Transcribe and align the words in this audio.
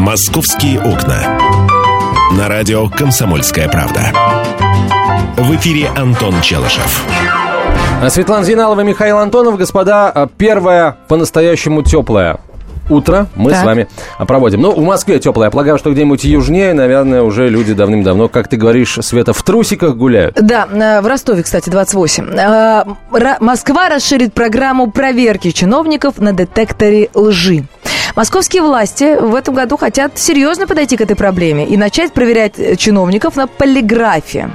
«Московские 0.00 0.80
окна». 0.80 1.38
На 2.32 2.48
радио 2.48 2.88
«Комсомольская 2.88 3.68
правда». 3.68 4.10
В 5.36 5.54
эфире 5.56 5.88
Антон 5.88 6.40
Челышев. 6.40 7.04
Светлана 8.08 8.42
Зиналова, 8.42 8.80
Михаил 8.80 9.18
Антонов. 9.18 9.58
Господа, 9.58 10.30
первое 10.38 10.96
по-настоящему 11.06 11.82
теплое 11.82 12.40
утро 12.90 13.26
мы 13.34 13.50
так. 13.50 13.60
с 13.60 13.64
вами 13.64 13.88
проводим. 14.18 14.60
Ну, 14.60 14.72
в 14.72 14.82
Москве 14.82 15.18
теплое. 15.18 15.46
Я 15.46 15.50
полагаю, 15.50 15.78
что 15.78 15.90
где-нибудь 15.90 16.24
южнее, 16.24 16.74
наверное, 16.74 17.22
уже 17.22 17.48
люди 17.48 17.72
давным-давно, 17.72 18.28
как 18.28 18.48
ты 18.48 18.56
говоришь, 18.56 18.98
Света, 19.00 19.32
в 19.32 19.42
трусиках 19.42 19.96
гуляют. 19.96 20.38
Да, 20.40 20.66
э, 20.70 21.00
в 21.00 21.06
Ростове, 21.06 21.42
кстати, 21.42 21.70
28. 21.70 22.26
Э, 22.36 22.84
Москва 23.40 23.88
расширит 23.88 24.34
программу 24.34 24.90
проверки 24.90 25.50
чиновников 25.50 26.18
на 26.18 26.32
детекторе 26.32 27.08
лжи. 27.14 27.64
Московские 28.16 28.62
власти 28.62 29.16
в 29.18 29.34
этом 29.34 29.54
году 29.54 29.76
хотят 29.76 30.18
серьезно 30.18 30.66
подойти 30.66 30.96
к 30.96 31.00
этой 31.00 31.16
проблеме 31.16 31.66
и 31.66 31.76
начать 31.76 32.12
проверять 32.12 32.78
чиновников 32.78 33.36
на 33.36 33.46
полиграфе. 33.46 34.50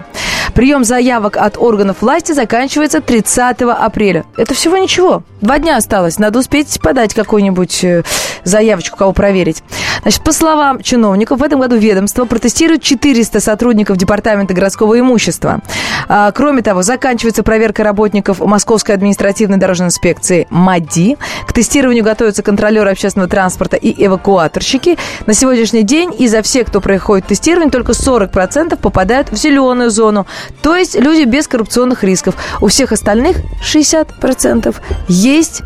Прием 0.55 0.85
заявок 0.85 1.35
от 1.35 1.57
органов 1.57 1.97
власти 1.99 2.31
заканчивается 2.31 3.01
30 3.01 3.61
апреля. 3.61 4.23
Это 4.37 4.53
всего 4.53 4.77
ничего. 4.77 5.21
Два 5.41 5.59
дня 5.59 5.75
осталось. 5.75 6.17
Надо 6.17 6.39
успеть 6.39 6.79
подать 6.81 7.13
какую-нибудь 7.13 7.83
э, 7.83 8.03
заявочку, 8.45 8.95
кого 8.95 9.11
проверить. 9.11 9.63
Значит, 10.01 10.23
по 10.23 10.31
словам 10.31 10.81
чиновников, 10.81 11.39
в 11.39 11.43
этом 11.43 11.59
году 11.59 11.75
ведомство 11.75 12.25
протестирует 12.25 12.83
400 12.83 13.41
сотрудников 13.41 13.97
Департамента 13.97 14.53
городского 14.53 14.97
имущества. 14.97 15.59
А, 16.07 16.31
кроме 16.31 16.61
того, 16.61 16.83
заканчивается 16.83 17.43
проверка 17.43 17.83
работников 17.83 18.39
Московской 18.39 18.95
административной 18.95 19.57
дорожной 19.57 19.87
инспекции 19.87 20.47
МАДИ. 20.49 21.17
К 21.47 21.53
тестированию 21.53 22.03
готовятся 22.03 22.43
контролеры 22.43 22.91
общественного 22.91 23.29
транспорта 23.29 23.75
и 23.75 24.05
эвакуаторщики. 24.05 24.97
На 25.25 25.33
сегодняшний 25.33 25.83
день 25.83 26.13
изо 26.17 26.41
всех, 26.41 26.67
кто 26.67 26.79
проходит 26.79 27.27
тестирование, 27.27 27.71
только 27.71 27.91
40% 27.91 28.77
попадают 28.77 29.31
в 29.31 29.35
зеленую 29.35 29.89
зону. 29.89 30.27
То 30.61 30.75
есть 30.75 30.95
люди 30.95 31.23
без 31.23 31.47
коррупционных 31.47 32.03
рисков. 32.03 32.35
У 32.61 32.67
всех 32.67 32.91
остальных 32.91 33.37
60% 33.61 34.75
есть 35.07 35.61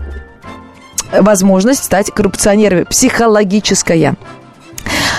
возможность 1.12 1.84
стать 1.84 2.12
коррупционерами. 2.12 2.84
Психологическая. 2.84 4.16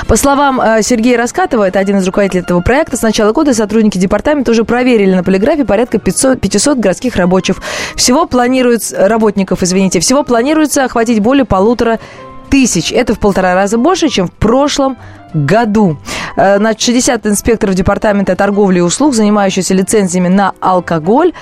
По 0.07 0.17
словам 0.17 0.61
э, 0.61 0.83
Сергея 0.83 1.17
Раскатова, 1.19 1.69
это 1.69 1.79
один 1.79 1.99
из 1.99 2.07
руководителей 2.07 2.43
этого 2.43 2.61
проекта, 2.61 2.97
с 2.97 3.03
начала 3.03 3.33
года 3.33 3.55
сотрудники 3.55 3.97
департамента 3.99 4.51
уже 4.51 4.65
проверили 4.65 5.15
на 5.15 5.23
полиграфе 5.23 5.65
порядка 5.65 5.99
500, 5.99 6.41
500 6.41 6.79
городских 6.79 7.17
рабочих. 7.17 7.59
Всего 7.95 8.27
планируется, 8.27 9.09
работников, 9.09 9.63
извините, 9.63 10.01
всего 10.01 10.25
планируется 10.25 10.85
охватить 10.85 11.21
более 11.21 11.45
полутора 11.45 12.01
тысяч. 12.51 12.93
Это 12.93 13.15
в 13.15 13.21
полтора 13.21 13.55
раза 13.55 13.79
больше, 13.79 14.09
чем 14.09 14.27
в 14.27 14.33
прошлом 14.33 14.95
году. 14.95 15.20
Э, 16.37 16.59
на 16.59 16.77
60 16.77 17.27
инспекторов 17.27 17.75
Департамента 17.75 18.37
торговли 18.37 18.79
и 18.79 18.83
услуг, 18.83 19.15
занимающихся 19.15 19.75
лицензиями 19.75 20.29
на 20.29 20.53
алкоголь, 20.61 21.33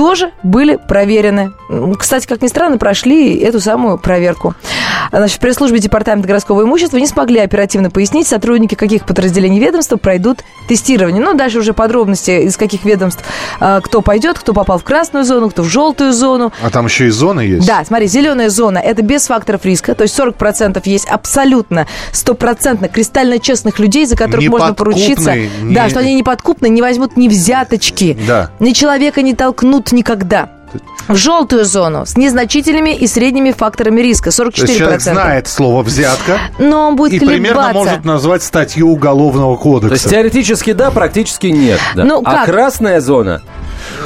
тоже 0.00 0.30
были 0.42 0.76
проверены. 0.76 1.52
Кстати, 1.98 2.26
как 2.26 2.40
ни 2.40 2.46
странно, 2.46 2.78
прошли 2.78 3.36
эту 3.36 3.60
самую 3.60 3.98
проверку. 3.98 4.54
Значит, 5.12 5.36
в 5.36 5.40
пресс-службе 5.40 5.78
Департамента 5.78 6.26
городского 6.26 6.62
имущества 6.62 6.96
не 6.96 7.06
смогли 7.06 7.40
оперативно 7.40 7.90
пояснить, 7.90 8.26
сотрудники 8.26 8.76
каких 8.76 9.04
подразделений 9.04 9.60
ведомства 9.60 9.98
пройдут 9.98 10.38
тестирование. 10.68 11.22
Ну, 11.22 11.34
дальше 11.34 11.58
уже 11.58 11.74
подробности, 11.74 12.30
из 12.30 12.56
каких 12.56 12.86
ведомств 12.86 13.22
а, 13.60 13.82
кто 13.82 14.00
пойдет, 14.00 14.38
кто 14.38 14.54
попал 14.54 14.78
в 14.78 14.84
красную 14.84 15.26
зону, 15.26 15.50
кто 15.50 15.62
в 15.62 15.68
желтую 15.68 16.14
зону. 16.14 16.50
А 16.62 16.70
там 16.70 16.86
еще 16.86 17.08
и 17.08 17.10
зоны 17.10 17.40
есть? 17.42 17.66
Да, 17.66 17.84
смотри, 17.84 18.06
зеленая 18.06 18.48
зона– 18.48 18.78
это 18.84 19.02
без 19.02 19.26
факторов 19.26 19.66
риска, 19.66 19.94
то 19.94 20.04
есть 20.04 20.18
40% 20.18 20.80
есть 20.84 21.08
абсолютно, 21.08 21.86
стопроцентно 22.12 22.88
кристально 22.88 23.38
честных 23.38 23.78
людей, 23.78 24.06
за 24.06 24.16
которых 24.16 24.48
можно 24.48 24.72
поручиться. 24.72 25.34
Не... 25.34 25.74
Да, 25.74 25.90
что 25.90 25.98
они 25.98 26.14
не 26.14 26.22
подкупны, 26.22 26.70
не 26.70 26.80
возьмут 26.80 27.18
ни 27.18 27.28
взяточки, 27.28 28.16
да. 28.26 28.50
ни 28.60 28.72
человека 28.72 29.20
не 29.20 29.34
толкнут 29.34 29.89
никогда. 29.92 30.48
В 31.08 31.16
желтую 31.16 31.64
зону 31.64 32.06
с 32.06 32.16
незначительными 32.16 32.94
и 32.94 33.06
средними 33.06 33.52
факторами 33.52 34.00
риска 34.00 34.30
44%. 34.30 34.50
То 34.52 34.62
есть 34.62 34.78
человек 34.78 35.00
знает 35.00 35.48
слово 35.48 35.82
«взятка» 35.82 36.38
Но 36.58 36.88
он 36.88 36.96
будет 36.96 37.14
и 37.14 37.18
колебаться. 37.18 37.42
примерно 37.42 37.72
может 37.72 38.04
назвать 38.04 38.42
статью 38.42 38.90
Уголовного 38.90 39.56
кодекса. 39.56 39.88
То 39.88 39.94
есть 39.94 40.10
теоретически 40.10 40.72
да, 40.72 40.90
практически 40.90 41.48
нет. 41.48 41.80
Да. 41.94 42.04
Ну, 42.04 42.22
а 42.24 42.30
как? 42.32 42.46
красная 42.46 43.00
зона 43.00 43.42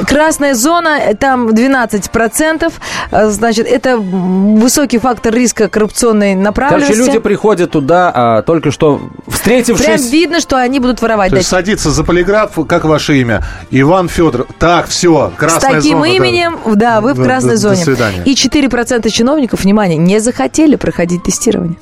Красная 0.06 0.55
зона, 0.55 1.15
там 1.19 1.49
12%. 1.49 2.72
Э, 3.11 3.28
значит, 3.28 3.66
это 3.66 3.97
высокий 3.97 4.99
фактор 4.99 5.34
риска 5.34 5.69
коррупционной 5.69 6.34
направленности. 6.34 6.93
Короче, 6.93 7.11
люди 7.11 7.19
приходят 7.21 7.71
туда, 7.71 8.11
а, 8.15 8.43
только 8.43 8.71
что 8.71 9.00
встретившись... 9.28 9.84
Прям 9.84 10.00
видно, 10.00 10.41
что 10.41 10.56
они 10.56 10.81
будут 10.81 11.00
воровать. 11.00 11.31
То 11.31 11.37
есть 11.37 11.49
садиться 11.49 11.91
за 11.91 12.05
полиграф, 12.05 12.59
как 12.69 12.84
ваше 12.84 13.19
имя? 13.21 13.44
Иван 13.71 14.09
Федоров. 14.09 14.47
Так, 14.59 14.88
все, 14.88 15.32
красная 15.37 15.61
зона. 15.61 15.81
С 15.81 15.82
таким 15.82 15.99
зона, 15.99 16.11
именем, 16.11 16.59
да, 16.75 16.84
вы 17.00 17.15
в 17.15 17.22
красной 17.22 17.56
зоне. 17.56 17.78
До 17.78 17.84
свидания. 17.84 18.22
И 18.25 18.34
4% 18.34 19.09
чиновников, 19.11 19.65
внимание, 19.65 19.99
не 19.99 20.19
захотели 20.21 20.77
проходить 20.77 21.22
тестирование. 21.22 21.77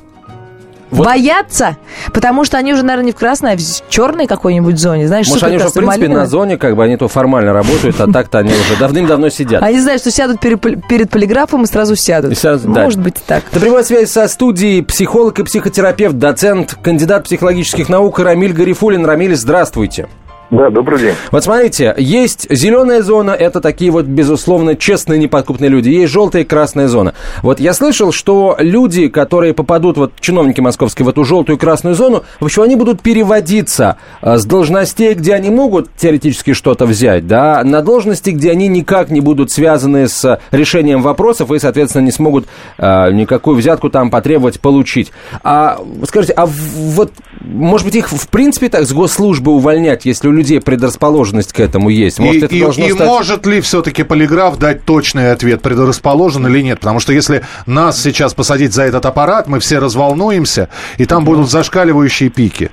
Вот. 0.91 1.07
Боятся, 1.07 1.79
потому 2.13 2.45
что 2.45 2.59
они 2.59 2.75
уже, 2.75 2.83
наверное, 2.83 3.07
не 3.07 3.13
в 3.13 3.17
красной, 3.17 3.55
а 3.55 3.57
в 3.57 3.61
черной 3.89 4.27
какой-нибудь 4.27 4.79
зоне. 4.79 5.09
Знаешь, 5.09 5.27
Может, 5.27 5.45
они 5.45 5.57
уже, 5.57 5.71
в 5.71 5.73
принципе, 5.73 6.01
малиновая. 6.01 6.25
на 6.25 6.29
зоне, 6.29 6.59
как 6.59 6.77
бы 6.77 6.85
они 6.85 6.99
то 6.99 7.09
формально 7.09 7.55
работают, 7.55 7.99
а 7.99 8.13
так-то 8.13 8.41
они 8.41 8.51
уже 8.53 8.77
давным-давно 8.79 9.31
сидят. 9.31 9.63
Они 9.63 9.81
знают, 9.81 10.03
что 10.03 10.11
сядут 10.11 10.39
перед 10.41 11.11
полиграфом 11.11 11.63
и 11.63 11.67
сразу 11.67 11.97
сядут. 11.97 12.33
И 12.33 12.35
сядут 12.35 12.67
Может 12.67 13.01
быть 13.01 13.15
так. 13.27 13.43
На 13.55 13.61
прямой 13.61 13.85
связи 13.85 14.05
со 14.05 14.29
студией 14.29 14.83
психолог 14.83 15.39
и 15.39 15.45
психотерапевт, 15.45 16.19
доцент, 16.19 16.75
кандидат 16.83 17.25
психологических 17.25 17.89
наук 17.89 18.19
Рамиль 18.19 18.53
Гарифулин. 18.53 19.07
Рамиль, 19.07 19.35
здравствуйте. 19.35 20.09
Да, 20.53 20.69
добрый 20.69 20.99
день. 20.99 21.15
Вот 21.31 21.45
смотрите, 21.45 21.95
есть 21.97 22.47
зеленая 22.51 23.01
зона, 23.01 23.31
это 23.31 23.63
такие 23.63 23.91
вот, 23.91 24.05
безусловно, 24.05 24.77
честные, 24.77 25.19
неподкупные 25.19 25.71
люди. 25.71 25.89
Есть 25.89 26.13
желтая 26.13 26.43
и 26.43 26.45
красная 26.45 26.89
зона. 26.89 27.15
Вот 27.43 27.59
я 27.59 27.73
слышал, 27.73 28.13
что 28.13 28.57
люди, 28.59 29.09
которые 29.09 29.55
попадут, 29.55 29.97
вот 29.97 30.13
чиновники 30.21 30.61
московские, 30.61 31.07
в 31.07 31.09
эту 31.09 31.25
желтую 31.25 31.57
и 31.57 31.59
красную 31.59 31.95
зону, 31.95 32.25
в 32.39 32.45
общем, 32.45 32.65
они 32.65 32.77
будут 32.77 33.01
переводиться 33.01 33.97
э, 34.21 34.37
с 34.37 34.45
должностей, 34.45 35.15
где 35.15 35.33
они 35.33 35.49
могут 35.49 35.89
теоретически 35.97 36.53
что-то 36.53 36.85
взять, 36.85 37.27
да, 37.27 37.65
на 37.65 37.81
должности, 37.81 38.29
где 38.29 38.51
они 38.51 38.69
никак 38.69 39.09
не 39.09 39.23
будут 39.23 39.51
связаны 39.51 40.07
с 40.07 40.39
решением 40.51 41.01
вопросов 41.01 41.51
и, 41.51 41.59
соответственно, 41.59 42.03
не 42.03 42.13
смогут 42.13 42.45
э, 42.77 43.11
никакую 43.13 43.57
взятку 43.57 43.89
там 43.89 44.11
потребовать, 44.11 44.61
получить. 44.61 45.13
А 45.43 45.79
скажите, 46.07 46.35
а 46.35 46.45
вот, 46.45 47.11
может 47.41 47.87
быть, 47.87 47.97
их 47.97 48.11
в 48.11 48.29
принципе 48.29 48.69
так 48.69 48.85
с 48.85 48.93
госслужбы 48.93 49.53
увольнять, 49.53 50.05
если 50.05 50.29
у 50.29 50.33
людей 50.33 50.42
предрасположенность 50.61 51.53
к 51.53 51.61
этому 51.61 51.89
есть. 51.89 52.19
Может, 52.19 52.43
и, 52.43 52.45
это 52.47 52.55
и, 52.55 52.61
должно 52.61 52.87
и 52.87 52.91
стать... 52.91 53.07
может 53.07 53.47
ли 53.47 53.61
все-таки 53.61 54.03
полиграф 54.03 54.59
дать 54.59 54.85
точный 54.85 55.33
ответ, 55.33 55.63
предрасположен 55.63 56.47
или 56.47 56.63
нет? 56.63 56.81
Потому 56.81 57.01
что 57.01 57.13
если 57.13 57.43
нас 57.67 58.01
сейчас 58.01 58.35
посадить 58.35 58.73
за 58.73 58.83
этот 58.85 59.07
аппарат, 59.07 59.49
мы 59.49 59.61
все 59.61 59.79
разволнуемся, 59.79 60.69
и 60.99 61.07
там 61.07 61.25
будут 61.25 61.51
зашкаливающие 61.51 62.31
пики. 62.31 62.71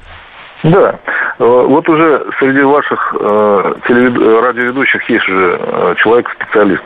Да. 0.64 1.00
Э, 1.40 1.66
вот 1.68 1.88
уже 1.88 2.26
среди 2.40 2.62
ваших 2.62 3.16
э, 3.18 3.74
телевед... 3.88 4.44
радиоведущих 4.44 5.10
есть 5.10 5.28
уже 5.30 5.58
э, 5.60 5.96
человек-специалист. 5.98 6.84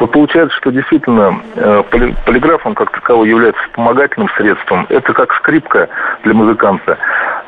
Вот 0.00 0.10
получается, 0.10 0.56
что 0.56 0.72
действительно 0.72 1.40
э, 1.54 1.82
поли... 1.88 2.16
полиграф, 2.26 2.66
он 2.66 2.74
как 2.74 2.90
таковой 2.90 3.28
является 3.28 3.62
вспомогательным 3.68 4.28
средством. 4.36 4.86
Это 4.88 5.12
как 5.12 5.32
скрипка 5.34 5.88
для 6.24 6.34
музыканта. 6.34 6.98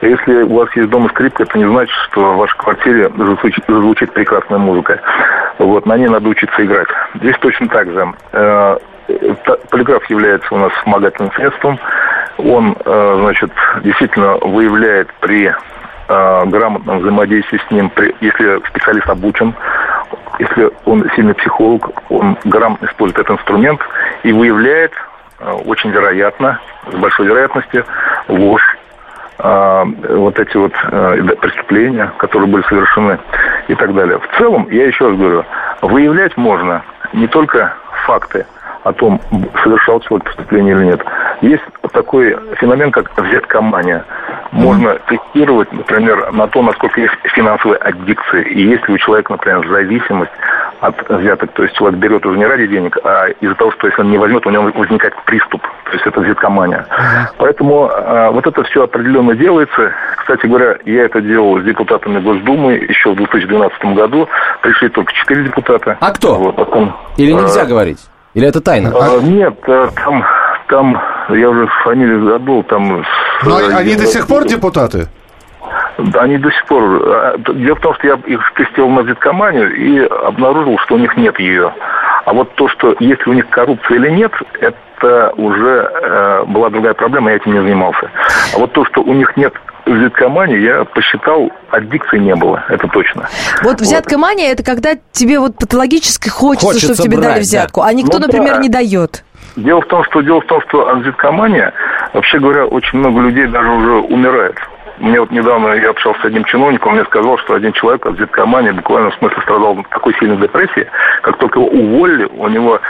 Если 0.04 0.42
у 0.42 0.56
вас 0.56 0.68
есть 0.76 0.90
дома 0.90 1.08
скрипка, 1.08 1.44
это 1.44 1.56
не 1.56 1.64
значит, 1.64 1.94
что 2.10 2.34
в 2.34 2.36
вашей 2.36 2.58
квартире 2.58 3.10
зазвучит, 3.16 3.64
зазвучит 3.66 4.12
прекрасная 4.12 4.58
музыка. 4.58 5.00
Вот, 5.58 5.86
на 5.86 5.96
ней 5.96 6.08
надо 6.08 6.28
учиться 6.28 6.62
играть. 6.62 6.88
Здесь 7.14 7.36
точно 7.40 7.68
так 7.68 7.90
же. 7.90 8.12
Э, 8.32 8.76
полиграф 9.70 10.04
является 10.10 10.54
у 10.54 10.58
нас 10.58 10.72
вспомогательным 10.72 11.32
средством. 11.32 11.78
Он, 12.36 12.76
э, 12.84 13.16
значит, 13.20 13.50
действительно 13.82 14.36
выявляет 14.42 15.08
при 15.20 15.46
э, 15.46 16.46
грамотном 16.46 16.98
взаимодействии 16.98 17.58
с 17.66 17.70
ним, 17.70 17.90
если 18.20 18.60
специалист 18.68 19.08
обучен, 19.08 19.54
если 20.38 20.70
он 20.84 21.08
сильный 21.16 21.34
психолог, 21.34 22.02
он 22.10 22.36
грамотно 22.44 22.86
использует 22.86 23.20
этот 23.20 23.38
инструмент 23.38 23.80
и 24.22 24.32
выявляет 24.32 24.92
очень 25.64 25.90
вероятно, 25.90 26.60
с 26.90 26.94
большой 26.94 27.26
вероятностью, 27.26 27.84
ложь 28.28 28.73
вот 29.44 30.38
эти 30.38 30.56
вот 30.56 30.72
а, 30.84 31.16
преступления, 31.40 32.10
которые 32.16 32.48
были 32.48 32.62
совершены 32.62 33.18
и 33.68 33.74
так 33.74 33.94
далее. 33.94 34.18
В 34.18 34.38
целом, 34.38 34.66
я 34.70 34.86
еще 34.86 35.08
раз 35.08 35.18
говорю, 35.18 35.44
выявлять 35.82 36.36
можно 36.38 36.82
не 37.12 37.26
только 37.26 37.74
факты 38.06 38.46
о 38.84 38.92
том, 38.92 39.20
совершал 39.62 40.00
человек 40.00 40.24
преступление 40.24 40.74
или 40.74 40.84
нет. 40.84 41.04
Есть 41.40 41.62
такой 41.92 42.36
феномен, 42.56 42.90
как 42.90 43.10
взяткомания. 43.18 44.04
Можно 44.52 44.94
тестировать, 45.06 45.72
например, 45.72 46.32
на 46.32 46.46
то, 46.46 46.62
насколько 46.62 47.00
есть 47.00 47.14
финансовая 47.24 47.78
аддикция, 47.78 48.42
и 48.42 48.62
есть 48.62 48.86
ли 48.88 48.94
у 48.94 48.98
человека, 48.98 49.32
например, 49.32 49.66
зависимость 49.68 50.32
от 50.80 51.08
взяток. 51.08 51.52
То 51.52 51.62
есть 51.62 51.74
человек 51.76 51.98
берет 52.00 52.24
уже 52.26 52.38
не 52.38 52.46
ради 52.46 52.66
денег, 52.66 52.96
а 53.04 53.28
из-за 53.40 53.54
того, 53.54 53.72
что 53.72 53.86
если 53.86 54.02
он 54.02 54.10
не 54.10 54.18
возьмет, 54.18 54.46
у 54.46 54.50
него 54.50 54.70
возникает 54.74 55.14
приступ. 55.24 55.62
То 55.62 55.92
есть 55.92 56.06
это 56.06 56.20
взяткомания. 56.20 56.86
Uh-huh. 56.88 57.34
Поэтому 57.38 57.90
а, 57.92 58.30
вот 58.30 58.46
это 58.46 58.62
все 58.64 58.84
определенно 58.84 59.34
делается. 59.34 59.92
Кстати 60.18 60.46
говоря, 60.46 60.76
я 60.84 61.04
это 61.04 61.20
делал 61.20 61.60
с 61.60 61.64
депутатами 61.64 62.20
Госдумы 62.20 62.74
еще 62.74 63.12
в 63.12 63.16
2012 63.16 63.84
году. 63.96 64.28
Пришли 64.62 64.88
только 64.88 65.12
четыре 65.12 65.44
депутата. 65.44 65.96
А 66.00 66.12
кто? 66.12 66.34
Вот, 66.36 66.56
потом, 66.56 66.96
Или 67.16 67.32
нельзя 67.32 67.62
а, 67.62 67.66
говорить? 67.66 67.98
Или 68.34 68.48
это 68.48 68.60
тайна? 68.60 68.92
А, 68.94 69.20
нет, 69.20 69.54
а, 69.66 69.88
там, 69.94 70.24
там, 70.68 71.02
я 71.28 71.50
уже 71.50 71.66
фамилию 71.84 72.24
забыл, 72.26 72.62
там... 72.64 73.04
Но 73.44 73.56
они, 73.56 73.72
они 73.72 73.96
до 73.96 74.06
сих 74.06 74.26
пор 74.26 74.46
депутаты? 74.46 75.08
Они 76.14 76.38
до 76.38 76.50
сих 76.50 76.64
пор... 76.66 77.02
А, 77.06 77.38
дело 77.38 77.76
в 77.76 77.80
том, 77.80 77.94
что 77.94 78.06
я 78.06 78.14
их 78.26 78.52
тестировал 78.54 78.90
на 78.90 79.02
взяткоманию 79.02 79.74
и 79.74 80.00
обнаружил, 80.00 80.78
что 80.78 80.94
у 80.94 80.98
них 80.98 81.16
нет 81.16 81.38
ее. 81.38 81.72
А 82.24 82.32
вот 82.32 82.54
то, 82.54 82.68
что 82.68 82.96
есть 83.00 83.26
ли 83.26 83.32
у 83.32 83.34
них 83.34 83.48
коррупция 83.50 83.96
или 83.96 84.10
нет, 84.10 84.32
это 84.60 85.32
уже 85.36 85.90
э, 85.92 86.44
была 86.46 86.70
другая 86.70 86.94
проблема, 86.94 87.30
я 87.30 87.36
этим 87.36 87.52
не 87.52 87.60
занимался. 87.60 88.10
А 88.54 88.58
вот 88.58 88.72
то, 88.72 88.84
что 88.86 89.02
у 89.02 89.12
них 89.12 89.36
нет 89.36 89.52
взяткомании, 89.86 90.58
я 90.60 90.84
посчитал, 90.84 91.50
аддикции 91.70 92.18
не 92.18 92.34
было, 92.34 92.64
это 92.68 92.88
точно. 92.88 93.28
Вот 93.62 93.80
взяткомания, 93.80 94.48
вот. 94.48 94.54
это 94.54 94.64
когда 94.64 94.90
тебе 95.12 95.38
вот 95.38 95.56
патологически 95.58 96.28
хочется, 96.28 96.66
хочется 96.66 96.94
чтобы 96.94 97.08
тебе 97.08 97.16
брать, 97.18 97.28
дали 97.28 97.40
взятку, 97.40 97.80
да. 97.82 97.88
а 97.88 97.92
никто, 97.92 98.18
ну, 98.18 98.26
например, 98.26 98.54
да. 98.54 98.62
не 98.62 98.68
дает. 98.70 99.24
Дело 99.56 99.82
в 99.82 99.86
том, 99.86 100.02
что 100.04 100.20
дело 100.22 100.40
в 100.40 100.46
том, 100.46 100.60
что 100.62 100.94
взяткомания, 100.96 101.72
вообще 102.12 102.38
говоря, 102.38 102.64
очень 102.64 102.98
много 102.98 103.20
людей 103.20 103.46
даже 103.46 103.70
уже 103.70 103.92
умирает. 103.92 104.56
Мне 104.98 105.18
вот 105.20 105.30
недавно 105.32 105.72
я 105.74 105.90
общался 105.90 106.20
с 106.22 106.24
одним 106.24 106.44
чиновником, 106.44 106.90
он 106.90 106.94
мне 106.96 107.04
сказал, 107.06 107.36
что 107.38 107.54
один 107.54 107.72
человек 107.72 108.06
от 108.06 108.14
взяткомании 108.14 108.70
буквально 108.70 109.10
в 109.10 109.14
смысле 109.16 109.42
страдал 109.42 109.84
такой 109.90 110.14
сильной 110.14 110.36
депрессией, 110.36 110.86
как 111.22 111.38
только 111.38 111.58
его 111.58 111.68
уволили, 111.68 112.24
у 112.26 112.48
него 112.48 112.80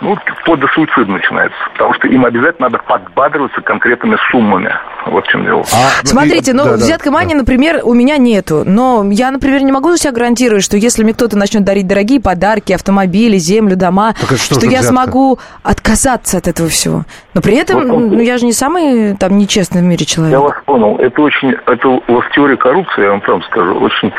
ну, 0.00 0.16
вплоть 0.40 0.60
до 0.60 0.66
суицида 0.68 1.10
начинается. 1.10 1.56
Потому 1.72 1.94
что 1.94 2.08
им 2.08 2.24
обязательно 2.24 2.68
надо 2.68 2.82
подбадриваться 2.84 3.60
конкретными 3.60 4.16
суммами. 4.30 4.74
Вот 5.06 5.26
в 5.26 5.28
чем 5.28 5.44
дело. 5.44 5.64
А, 5.72 6.06
Смотрите, 6.06 6.52
ну, 6.52 6.64
да, 6.64 6.72
взятка 6.74 7.10
да, 7.10 7.12
мани, 7.12 7.34
да. 7.34 7.40
например, 7.40 7.80
у 7.84 7.94
меня 7.94 8.16
нету. 8.16 8.62
Но 8.64 9.04
я, 9.10 9.30
например, 9.30 9.62
не 9.62 9.72
могу 9.72 9.96
себя 9.96 10.12
гарантировать, 10.12 10.64
что 10.64 10.76
если 10.76 11.02
мне 11.02 11.14
кто-то 11.14 11.36
начнет 11.36 11.64
дарить 11.64 11.86
дорогие 11.86 12.20
подарки, 12.20 12.72
автомобили, 12.72 13.36
землю, 13.36 13.76
дома, 13.76 14.14
что, 14.16 14.36
что 14.36 14.66
я 14.66 14.80
взятка? 14.80 14.86
смогу 14.88 15.38
отказаться 15.62 16.38
от 16.38 16.48
этого 16.48 16.68
всего. 16.68 17.04
Но 17.34 17.40
при 17.40 17.56
этом, 17.56 17.88
вот, 17.88 18.12
ну, 18.12 18.20
я 18.20 18.38
же 18.38 18.46
не 18.46 18.52
самый 18.52 19.16
там 19.16 19.36
нечестный 19.38 19.82
в 19.82 19.84
мире 19.84 20.04
человек. 20.04 20.32
Я 20.32 20.40
вас 20.40 20.54
понял. 20.64 20.96
Это 20.98 21.20
очень, 21.22 21.50
это 21.66 21.88
у 21.88 22.02
вас 22.08 22.24
теория 22.34 22.56
коррупции, 22.56 23.02
я 23.02 23.10
вам 23.10 23.20
прям 23.20 23.42
скажу, 23.44 23.74
очень 23.74 24.12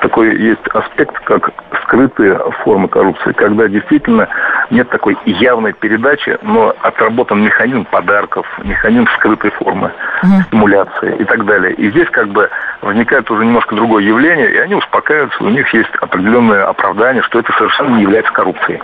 такой 0.00 0.36
есть 0.40 0.66
аспект, 0.72 1.18
как 1.24 1.50
скрытые 1.84 2.38
формы 2.64 2.88
коррупции, 2.88 3.32
когда 3.32 3.68
действительно 3.68 4.28
нет 4.70 4.88
такой 4.90 5.16
явной 5.24 5.72
передачи, 5.72 6.38
но 6.42 6.74
отработан 6.82 7.42
механизм 7.42 7.84
подарков, 7.84 8.46
механизм 8.62 9.06
скрытой 9.16 9.50
формы, 9.50 9.92
uh-huh. 10.22 10.42
стимуляции 10.48 11.16
и 11.18 11.24
так 11.24 11.44
далее. 11.44 11.74
И 11.74 11.90
здесь 11.90 12.08
как 12.10 12.28
бы 12.28 12.48
возникает 12.82 13.30
уже 13.30 13.44
немножко 13.44 13.74
другое 13.74 14.02
явление, 14.04 14.52
и 14.52 14.58
они 14.58 14.74
успокаиваются, 14.74 15.42
у 15.42 15.48
них 15.48 15.72
есть 15.74 15.90
определенное 16.00 16.66
оправдание, 16.66 17.22
что 17.22 17.38
это 17.38 17.52
совершенно 17.52 17.96
не 17.96 18.02
является 18.02 18.32
коррупцией. 18.32 18.80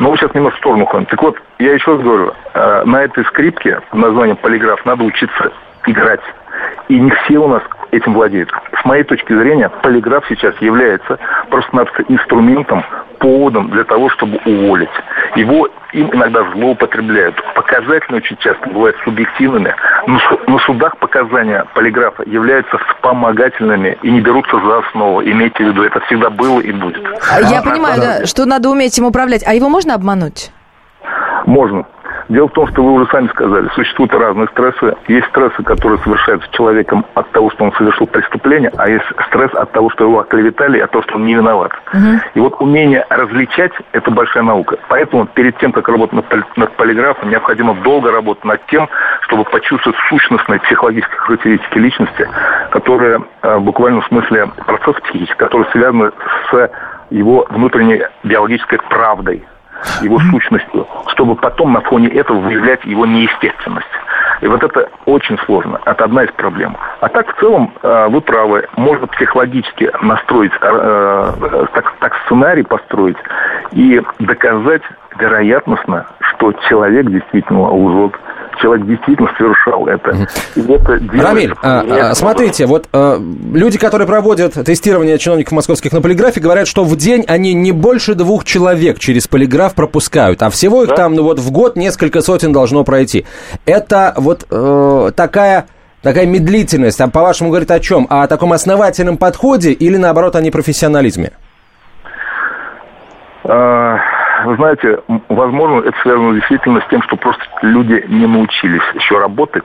Но 0.00 0.10
мы 0.10 0.16
сейчас 0.16 0.34
немножко 0.34 0.56
в 0.56 0.60
сторону 0.60 0.86
ходим. 0.86 1.06
Так 1.06 1.22
вот, 1.22 1.36
я 1.58 1.72
еще 1.72 1.92
раз 1.92 2.02
говорю, 2.02 2.32
э, 2.54 2.82
на 2.84 3.02
этой 3.02 3.24
скрипке 3.26 3.80
под 3.90 3.98
названием 3.98 4.36
полиграф 4.36 4.84
надо 4.84 5.04
учиться 5.04 5.52
играть. 5.86 6.22
И 6.88 6.98
не 6.98 7.10
все 7.10 7.38
у 7.38 7.48
нас 7.48 7.62
этим 7.90 8.14
владеют. 8.14 8.50
С 8.80 8.84
моей 8.84 9.04
точки 9.04 9.32
зрения, 9.32 9.68
полиграф 9.68 10.24
сейчас 10.28 10.56
является 10.60 11.18
просто-напросто 11.50 12.04
инструментом, 12.08 12.84
поводом 13.22 13.70
для 13.70 13.84
того, 13.84 14.10
чтобы 14.10 14.38
уволить. 14.44 14.90
Его 15.36 15.68
им 15.92 16.10
иногда 16.12 16.44
злоупотребляют. 16.52 17.36
Показатели 17.54 18.16
очень 18.16 18.36
часто 18.38 18.68
бывают 18.68 18.96
субъективными. 19.04 19.74
Но 20.06 20.18
на 20.48 20.58
судах 20.58 20.98
показания 20.98 21.64
полиграфа 21.74 22.24
являются 22.26 22.76
вспомогательными 22.78 23.96
и 24.02 24.10
не 24.10 24.20
берутся 24.20 24.58
за 24.58 24.78
основу. 24.78 25.22
Имейте 25.22 25.64
в 25.64 25.68
виду, 25.68 25.84
это 25.84 26.00
всегда 26.00 26.30
было 26.30 26.60
и 26.60 26.72
будет. 26.72 27.02
Я 27.48 27.60
а, 27.60 27.62
понимаю, 27.62 28.00
да, 28.00 28.26
что 28.26 28.44
надо 28.44 28.68
уметь 28.68 28.98
им 28.98 29.06
управлять. 29.06 29.44
А 29.46 29.54
его 29.54 29.68
можно 29.68 29.94
обмануть? 29.94 30.50
Можно. 31.46 31.86
Дело 32.32 32.48
в 32.48 32.52
том, 32.52 32.66
что 32.68 32.82
вы 32.82 32.92
уже 32.92 33.06
сами 33.10 33.28
сказали, 33.28 33.68
существуют 33.74 34.14
разные 34.14 34.48
стрессы. 34.48 34.96
Есть 35.06 35.26
стрессы, 35.26 35.62
которые 35.62 35.98
совершаются 35.98 36.48
человеком 36.52 37.04
от 37.12 37.30
того, 37.32 37.50
что 37.50 37.64
он 37.64 37.72
совершил 37.74 38.06
преступление, 38.06 38.72
а 38.78 38.88
есть 38.88 39.04
стресс 39.28 39.52
от 39.52 39.70
того, 39.72 39.90
что 39.90 40.04
его 40.04 40.20
оклеветали, 40.20 40.78
от 40.78 40.90
того, 40.90 41.02
что 41.02 41.16
он 41.16 41.26
не 41.26 41.34
виноват. 41.34 41.72
Угу. 41.92 42.20
И 42.34 42.40
вот 42.40 42.58
умение 42.58 43.04
различать– 43.10 43.72
это 43.92 44.10
большая 44.10 44.44
наука. 44.44 44.78
Поэтому 44.88 45.26
перед 45.26 45.58
тем, 45.58 45.72
как 45.72 45.86
работать 45.90 46.14
над, 46.14 46.56
над 46.56 46.72
полиграфом, 46.76 47.28
необходимо 47.28 47.74
долго 47.74 48.10
работать 48.10 48.46
над 48.46 48.64
тем, 48.64 48.88
чтобы 49.20 49.44
почувствовать 49.44 49.98
сущностные 50.08 50.58
психологические 50.60 51.18
характеристики 51.18 51.78
личности, 51.78 52.26
которые 52.70 53.24
э, 53.42 53.56
в 53.58 53.62
буквальном 53.62 54.02
смысле 54.04 54.46
процесс 54.66 54.96
психический, 55.02 55.36
которые 55.36 55.70
связаны 55.70 56.12
с 56.50 56.70
его 57.10 57.46
внутренней 57.50 58.04
биологической 58.22 58.78
правдой 58.88 59.44
его 60.02 60.18
сущностью, 60.30 60.86
чтобы 61.08 61.34
потом 61.34 61.72
на 61.72 61.80
фоне 61.80 62.08
этого 62.08 62.38
выявлять 62.38 62.84
его 62.84 63.06
неестественность. 63.06 63.86
И 64.40 64.46
вот 64.48 64.62
это 64.62 64.88
очень 65.06 65.38
сложно. 65.46 65.80
Это 65.84 66.04
одна 66.04 66.24
из 66.24 66.32
проблем. 66.32 66.76
А 67.00 67.08
так, 67.08 67.34
в 67.34 67.40
целом, 67.40 67.72
э, 67.82 68.08
вы 68.08 68.20
правы. 68.20 68.66
Можно 68.76 69.06
психологически 69.06 69.90
настроить, 70.02 70.52
э, 70.60 71.66
так, 71.72 71.94
так 72.00 72.16
сценарий 72.24 72.64
построить 72.64 73.16
и 73.70 74.02
доказать 74.18 74.82
вероятностно, 75.16 76.06
что 76.20 76.52
человек 76.68 77.06
действительно 77.06 77.70
лжет 77.70 78.18
человек 78.60 78.86
действительно 78.86 79.30
совершал 79.36 79.86
это. 79.86 80.28
это 80.56 81.00
Рамиль, 81.22 81.54
а, 81.62 82.10
а, 82.10 82.14
смотрите, 82.14 82.66
вот 82.66 82.88
а, 82.92 83.18
люди, 83.52 83.78
которые 83.78 84.06
проводят 84.06 84.54
тестирование 84.54 85.18
чиновников 85.18 85.52
московских 85.52 85.92
на 85.92 86.00
полиграфе, 86.00 86.40
говорят, 86.40 86.66
что 86.68 86.84
в 86.84 86.96
день 86.96 87.24
они 87.28 87.54
не 87.54 87.72
больше 87.72 88.14
двух 88.14 88.44
человек 88.44 88.98
через 88.98 89.28
полиграф 89.28 89.74
пропускают, 89.74 90.42
а 90.42 90.50
всего 90.50 90.82
их 90.82 90.90
да? 90.90 90.96
там 90.96 91.14
ну, 91.14 91.22
вот 91.24 91.38
в 91.38 91.50
год 91.50 91.76
несколько 91.76 92.20
сотен 92.20 92.52
должно 92.52 92.84
пройти. 92.84 93.24
Это 93.66 94.14
вот 94.16 94.46
э, 94.50 95.10
такая 95.16 95.66
такая 96.02 96.26
медлительность, 96.26 97.00
а 97.00 97.08
по-вашему 97.08 97.50
говорит 97.50 97.70
о 97.70 97.80
чем? 97.80 98.06
О 98.10 98.26
таком 98.26 98.52
основательном 98.52 99.16
подходе 99.16 99.72
или, 99.72 99.96
наоборот, 99.96 100.36
о 100.36 100.40
непрофессионализме? 100.40 101.32
А, 103.44 103.98
знаете, 104.56 105.00
возможно, 105.28 105.86
это 105.86 105.98
связано 106.02 106.34
действительно 106.34 106.80
с 106.80 106.88
тем, 106.88 107.02
что 107.02 107.16
просто 107.16 107.42
люди 107.62 108.04
не 108.08 108.26
научились 108.26 108.82
еще 108.94 109.18
работать, 109.18 109.64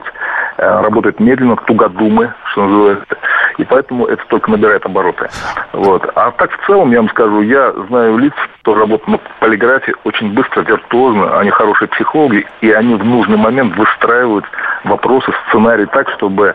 э, 0.58 0.80
работают 0.82 1.20
медленно, 1.20 1.56
тугодумы, 1.56 2.32
что 2.52 2.66
называется, 2.66 3.16
и 3.58 3.64
поэтому 3.64 4.06
это 4.06 4.22
только 4.28 4.50
набирает 4.50 4.84
обороты. 4.84 5.28
Вот. 5.72 6.10
А 6.14 6.30
так 6.32 6.52
в 6.52 6.66
целом, 6.66 6.90
я 6.92 6.98
вам 6.98 7.10
скажу, 7.10 7.40
я 7.42 7.72
знаю 7.88 8.18
лиц, 8.18 8.34
кто 8.60 8.74
работает 8.74 9.08
на 9.08 9.18
полиграфе 9.40 9.94
очень 10.04 10.32
быстро, 10.34 10.62
виртуозно, 10.62 11.38
они 11.38 11.50
хорошие 11.50 11.88
психологи, 11.88 12.46
и 12.60 12.70
они 12.70 12.94
в 12.94 13.04
нужный 13.04 13.36
момент 13.36 13.76
выстраивают 13.76 14.44
вопросы, 14.84 15.32
сценарий 15.48 15.86
так, 15.86 16.08
чтобы 16.10 16.54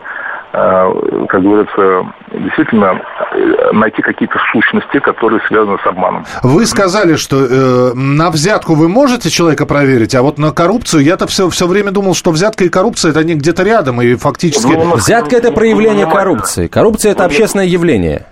Э, 0.56 1.26
как 1.28 1.42
говорится, 1.42 2.06
действительно 2.38 3.00
э, 3.32 3.72
найти 3.72 4.02
какие-то 4.02 4.38
сущности, 4.52 4.98
которые 5.00 5.40
связаны 5.46 5.78
с 5.82 5.86
обманом. 5.86 6.24
Вы 6.42 6.66
сказали, 6.66 7.16
что 7.16 7.36
э, 7.36 7.94
на 7.94 8.30
взятку 8.30 8.74
вы 8.74 8.88
можете 8.88 9.30
человека 9.30 9.66
проверить, 9.66 10.14
а 10.14 10.22
вот 10.22 10.38
на 10.38 10.52
коррупцию 10.52 11.02
я-то 11.02 11.26
все, 11.26 11.48
все 11.48 11.66
время 11.66 11.90
думал, 11.90 12.14
что 12.14 12.30
взятка 12.30 12.64
и 12.64 12.68
коррупция 12.68 13.10
это 13.10 13.20
они 13.20 13.34
где-то 13.34 13.62
рядом, 13.62 14.00
и 14.02 14.14
фактически... 14.14 14.72
Ну, 14.72 14.96
взятка 14.96 15.36
это 15.36 15.52
проявление 15.52 16.06
коррупции. 16.06 16.66
Коррупция 16.66 17.12
это 17.12 17.24
общественное 17.24 17.66
явление. 17.66 18.26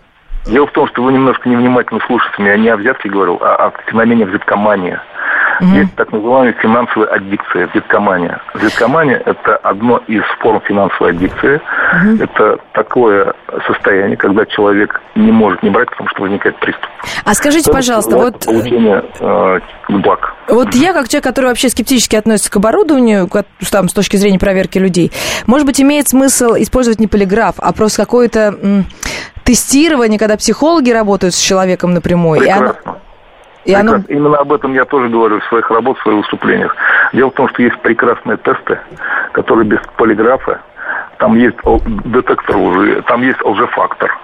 Дело 0.46 0.66
в 0.66 0.72
том, 0.72 0.88
что 0.88 1.02
вы 1.02 1.12
немножко 1.12 1.48
невнимательно 1.48 2.00
слушаете 2.06 2.42
меня. 2.42 2.54
Я 2.54 2.58
не 2.58 2.68
о 2.70 2.76
взятке 2.76 3.08
говорил, 3.08 3.38
а 3.40 3.68
о 3.68 3.72
феномене 3.88 4.26
взяткомании. 4.26 4.98
Угу. 5.60 5.70
Есть 5.70 5.94
так 5.94 6.12
называемая 6.12 6.52
финансовая 6.54 7.08
аддикция, 7.08 7.68
взяткомания. 7.68 8.40
Взяткомания– 8.54 9.22
это 9.26 9.56
одно 9.56 9.98
из 10.06 10.22
форм 10.40 10.60
финансовой 10.62 11.12
аддикции. 11.12 11.56
Угу. 11.56 12.22
Это 12.22 12.58
такое 12.72 13.34
состояние, 13.66 14.16
когда 14.16 14.46
человек 14.46 15.00
не 15.14 15.32
может 15.32 15.62
не 15.62 15.70
брать, 15.70 15.90
потому 15.90 16.08
что 16.10 16.22
возникает 16.22 16.56
приступ. 16.60 16.86
А 17.24 17.34
скажите, 17.34 17.70
это 17.70 17.72
пожалуйста, 17.72 18.16
вот... 18.16 18.44
Получение 18.44 19.04
э, 19.20 19.60
благ. 19.88 20.34
Вот 20.48 20.74
я, 20.74 20.92
как 20.92 21.08
человек, 21.08 21.24
который 21.24 21.46
вообще 21.46 21.68
скептически 21.68 22.16
относится 22.16 22.50
к 22.50 22.56
оборудованию, 22.56 23.28
там, 23.70 23.88
с 23.88 23.92
точки 23.92 24.16
зрения 24.16 24.38
проверки 24.38 24.78
людей, 24.78 25.12
может 25.46 25.66
быть, 25.66 25.80
имеет 25.80 26.08
смысл 26.08 26.54
использовать 26.56 27.00
не 27.00 27.06
полиграф, 27.06 27.56
а 27.58 27.72
просто 27.72 28.02
какое-то 28.02 28.84
тестирование, 29.44 30.18
когда 30.18 30.36
психологи 30.36 30.90
работают 30.90 31.34
с 31.34 31.38
человеком 31.38 31.94
напрямую. 31.94 32.40
Прекрасно. 32.40 32.64
И 32.64 32.88
оно... 32.88 32.98
И 33.64 33.74
оно... 33.74 33.96
Именно 34.08 34.38
об 34.38 34.52
этом 34.52 34.72
я 34.74 34.84
тоже 34.84 35.08
говорю 35.08 35.40
в 35.40 35.44
своих 35.44 35.70
работах, 35.70 36.00
в 36.00 36.02
своих 36.02 36.18
выступлениях. 36.18 36.74
Дело 37.12 37.30
в 37.30 37.34
том, 37.34 37.48
что 37.48 37.62
есть 37.62 37.78
прекрасные 37.80 38.36
тесты, 38.38 38.78
которые 39.32 39.66
без 39.66 39.78
полиграфа, 39.96 40.60
там 41.18 41.36
есть 41.36 41.56
детектор 42.04 42.56
лжи, 42.56 43.02
там 43.06 43.22
есть 43.22 43.40
лжефактор. 43.42 44.18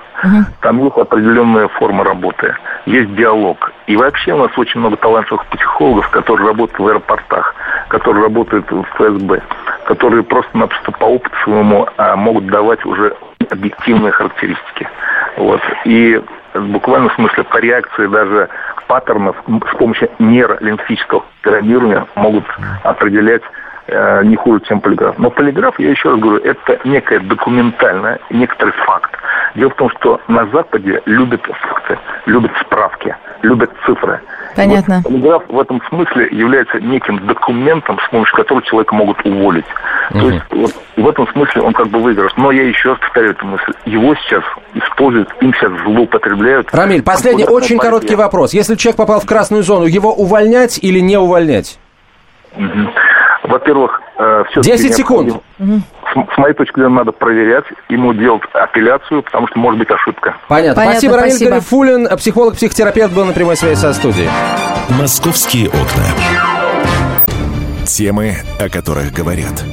Там 0.60 0.82
есть 0.82 0.96
определенная 0.96 1.68
форма 1.68 2.02
работы, 2.02 2.56
есть 2.86 3.14
диалог. 3.14 3.72
И 3.86 3.96
вообще 3.96 4.32
у 4.32 4.38
нас 4.38 4.50
очень 4.58 4.80
много 4.80 4.96
талантливых 4.96 5.46
психологов, 5.46 6.10
которые 6.10 6.48
работают 6.48 6.78
в 6.80 6.86
аэропортах, 6.88 7.54
которые 7.86 8.24
работают 8.24 8.68
в 8.70 8.82
ФСБ, 8.82 9.40
которые 9.84 10.24
просто-напросто 10.24 10.90
по 10.92 11.04
опыту 11.04 11.36
своему 11.44 11.86
а, 11.96 12.16
могут 12.16 12.46
давать 12.46 12.84
уже 12.84 13.14
объективные 13.48 14.10
характеристики. 14.10 14.88
Вот. 15.36 15.60
И 15.84 16.20
в 16.54 17.14
смысле 17.14 17.44
по 17.44 17.58
реакции 17.58 18.06
даже 18.06 18.48
паттернов 18.86 19.36
с 19.46 19.76
помощью 19.76 20.10
нейролингвистического 20.18 21.24
программирования 21.42 22.06
могут 22.14 22.44
определять 22.82 23.42
э, 23.86 24.24
не 24.24 24.36
хуже, 24.36 24.60
чем 24.66 24.80
полиграф. 24.80 25.18
Но 25.18 25.30
полиграф, 25.30 25.78
я 25.78 25.90
еще 25.90 26.10
раз 26.10 26.20
говорю, 26.20 26.42
это 26.42 26.78
некое 26.84 27.20
документальное, 27.20 28.18
некоторый 28.30 28.72
факт. 28.72 29.12
Дело 29.54 29.70
в 29.70 29.74
том, 29.74 29.90
что 29.90 30.20
на 30.28 30.46
Западе 30.46 31.02
любят 31.06 31.42
факты, 31.42 31.98
любят 32.28 32.52
справки, 32.60 33.16
любят 33.42 33.70
цифры. 33.84 34.20
Понятно. 34.54 35.02
Вот 35.04 35.12
полиграф 35.12 35.42
в 35.48 35.60
этом 35.60 35.80
смысле 35.88 36.28
является 36.30 36.80
неким 36.80 37.26
документом, 37.26 37.98
с 38.06 38.10
помощью 38.10 38.36
которого 38.36 38.62
человека 38.62 38.94
могут 38.94 39.24
уволить. 39.24 39.64
То 40.10 40.30
есть 40.30 40.44
вот, 40.50 40.74
в 40.96 41.08
этом 41.08 41.28
смысле 41.28 41.62
он 41.62 41.72
как 41.72 41.88
бы 41.88 42.00
выигрыш. 42.00 42.32
Но 42.36 42.50
я 42.50 42.66
еще 42.66 42.90
раз 42.90 42.98
повторяю 42.98 43.32
эту 43.32 43.46
мысль. 43.46 43.72
Его 43.84 44.14
сейчас 44.16 44.42
используют, 44.74 45.28
им 45.40 45.54
сейчас 45.54 45.72
злоупотребляют. 45.82 46.74
Рамиль, 46.74 47.02
последний 47.02 47.44
очень 47.44 47.78
короткий 47.78 48.16
вопрос. 48.16 48.52
Если 48.52 48.74
человек 48.74 48.96
попал 48.96 49.20
в 49.20 49.26
красную 49.26 49.62
зону, 49.62 49.84
его 49.84 50.12
увольнять 50.12 50.78
или 50.82 51.00
не 51.00 51.16
увольнять? 51.16 51.78
Мгм. 52.56 52.90
Во-первых, 53.48 54.00
все 54.50 54.60
10 54.60 54.94
секунд. 54.94 55.42
С, 55.58 56.34
с 56.34 56.38
моей 56.38 56.54
точки 56.54 56.74
зрения, 56.74 56.94
надо 56.94 57.12
проверять, 57.12 57.64
ему 57.88 58.12
делать 58.14 58.42
апелляцию, 58.52 59.22
потому 59.22 59.48
что 59.48 59.58
может 59.58 59.78
быть 59.78 59.90
ошибка. 59.90 60.36
Понятно. 60.48 60.74
Понятно, 60.74 60.92
спасибо, 60.92 61.16
Рамиль 61.16 61.30
спасибо. 61.30 61.50
Гарифулин, 61.50 62.16
психолог-психотерапевт, 62.16 63.12
был 63.12 63.24
на 63.24 63.32
прямой 63.32 63.56
связи 63.56 63.78
со 63.80 63.92
студией. 63.92 64.28
«Московские 64.98 65.68
окна». 65.68 66.04
Темы, 67.84 68.36
о 68.60 68.68
которых 68.68 69.12
говорят. 69.12 69.64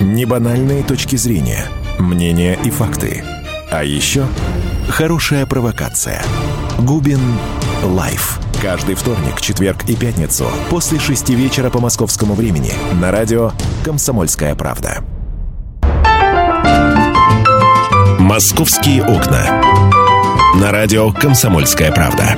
Небанальные 0.00 0.84
точки 0.84 1.16
зрения, 1.16 1.64
мнения 1.98 2.56
и 2.64 2.70
факты. 2.70 3.24
А 3.70 3.84
еще 3.84 4.22
хорошая 4.88 5.44
провокация. 5.44 6.22
Губин 6.78 7.20
Live. 7.82 8.38
Каждый 8.60 8.96
вторник, 8.96 9.40
четверг 9.40 9.84
и 9.88 9.94
пятницу 9.94 10.44
после 10.68 10.98
шести 10.98 11.34
вечера 11.34 11.70
по 11.70 11.78
московскому 11.78 12.34
времени 12.34 12.72
на 13.00 13.12
радио 13.12 13.52
«Комсомольская 13.84 14.56
правда». 14.56 15.04
«Московские 18.18 19.04
окна». 19.04 19.62
На 20.56 20.72
радио 20.72 21.12
«Комсомольская 21.12 21.92
правда». 21.92 22.34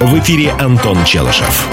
В 0.00 0.18
эфире 0.18 0.50
Антон 0.58 1.04
Челышев. 1.04 1.68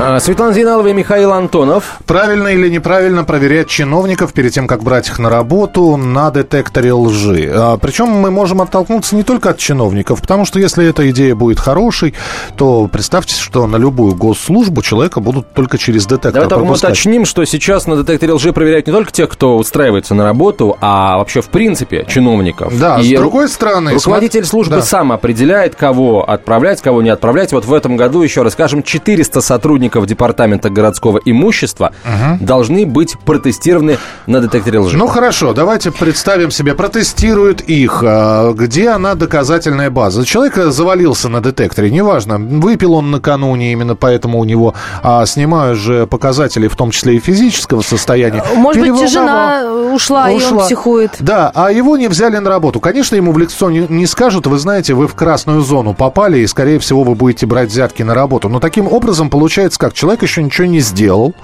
А, 0.00 0.18
Светлана 0.18 0.52
Зиналова 0.52 0.88
и 0.88 0.92
Михаил 0.92 1.32
Антонов. 1.32 1.98
Правильно 2.04 2.48
или 2.48 2.68
неправильно 2.68 3.22
проверять 3.22 3.68
чиновников 3.68 4.32
перед 4.32 4.52
тем, 4.52 4.66
как 4.66 4.82
брать 4.82 5.08
их 5.08 5.20
на 5.20 5.30
работу 5.30 5.96
на 5.96 6.30
детекторе 6.32 6.92
лжи. 6.92 7.50
А, 7.54 7.76
причем 7.78 8.08
мы 8.08 8.30
можем 8.32 8.60
оттолкнуться 8.60 9.14
не 9.14 9.22
только 9.22 9.50
от 9.50 9.58
чиновников, 9.58 10.20
потому 10.20 10.46
что 10.46 10.58
если 10.58 10.84
эта 10.86 11.08
идея 11.10 11.36
будет 11.36 11.60
хорошей, 11.60 12.12
то 12.56 12.88
представьте, 12.88 13.34
что 13.36 13.66
на 13.68 13.76
любую 13.76 14.16
госслужбу 14.16 14.82
человека 14.82 15.20
будут 15.20 15.54
только 15.54 15.78
через 15.78 16.06
детектор 16.06 16.32
Давай 16.32 16.48
только 16.48 16.64
пропускать. 16.64 16.90
уточним, 16.90 17.24
что 17.24 17.44
сейчас 17.44 17.86
на 17.86 17.96
детекторе 17.96 18.32
лжи 18.32 18.52
проверяют 18.52 18.88
не 18.88 18.92
только 18.92 19.12
тех, 19.12 19.28
кто 19.30 19.56
устраивается 19.56 20.14
на 20.14 20.24
работу, 20.24 20.76
а 20.80 21.18
вообще 21.18 21.40
в 21.40 21.48
принципе 21.48 22.04
чиновников. 22.08 22.76
Да, 22.78 23.00
с 23.00 23.04
И 23.06 23.16
другой 23.16 23.48
стороны... 23.48 23.94
Руководитель 23.94 24.40
смо- 24.42 24.44
службы 24.46 24.76
да. 24.76 24.82
сам 24.82 25.12
определяет, 25.12 25.76
кого 25.76 26.28
отправлять, 26.28 26.82
кого 26.82 27.00
не 27.00 27.10
отправлять. 27.10 27.52
Вот 27.52 27.64
в 27.64 27.72
этом 27.72 27.96
году, 27.96 28.22
еще 28.22 28.42
раз 28.42 28.54
скажем, 28.54 28.82
400 28.82 29.40
сотрудников 29.40 29.83
Департамента 30.06 30.70
городского 30.70 31.20
имущества 31.24 31.92
должны 32.40 32.86
быть 32.86 33.16
протестированы 33.24 33.98
на 34.26 34.40
детекторе 34.40 34.78
лжи. 34.78 34.96
Ну 34.96 35.06
хорошо, 35.06 35.52
давайте 35.52 35.90
представим 35.90 36.50
себе, 36.50 36.74
протестируют 36.74 37.60
их. 37.62 38.02
А, 38.04 38.52
Где 38.52 38.90
она 38.90 39.14
доказательная 39.14 39.90
база? 39.90 40.24
Человек 40.24 40.56
завалился 40.56 41.28
на 41.28 41.40
детекторе, 41.40 41.90
неважно, 41.90 42.38
выпил 42.38 42.94
он 42.94 43.10
накануне, 43.10 43.72
именно 43.72 43.96
поэтому 43.96 44.38
у 44.38 44.44
него 44.44 44.74
а, 45.02 45.24
снимают 45.26 45.78
же 45.78 46.06
показатели, 46.06 46.68
в 46.68 46.76
том 46.76 46.90
числе 46.90 47.16
и 47.16 47.20
физического 47.20 47.82
состояния. 47.82 48.44
Может 48.54 48.82
быть, 48.82 49.10
жена 49.10 49.64
ушла, 49.94 50.30
и 50.30 50.42
он 50.42 50.58
психует. 50.60 51.16
Да, 51.20 51.50
а 51.54 51.70
его 51.70 51.96
не 51.96 52.08
взяли 52.08 52.36
на 52.36 52.50
работу. 52.50 52.80
Конечно, 52.80 53.16
ему 53.16 53.32
в 53.32 53.38
лицо 53.38 53.70
не, 53.70 53.86
не 53.88 54.06
скажут, 54.06 54.46
вы 54.46 54.58
знаете, 54.58 54.94
вы 54.94 55.08
в 55.08 55.14
красную 55.14 55.60
зону 55.60 55.94
попали, 55.94 56.38
и, 56.38 56.46
скорее 56.46 56.78
всего, 56.78 57.04
вы 57.04 57.14
будете 57.14 57.46
брать 57.46 57.70
взятки 57.70 58.02
на 58.02 58.14
работу. 58.14 58.48
Но 58.48 58.60
таким 58.60 58.86
образом 58.92 59.30
получается 59.30 59.73
как? 59.78 59.92
Человек 59.94 60.22
еще 60.22 60.42
ничего 60.42 60.66
не 60.66 60.80
сделал, 60.80 61.34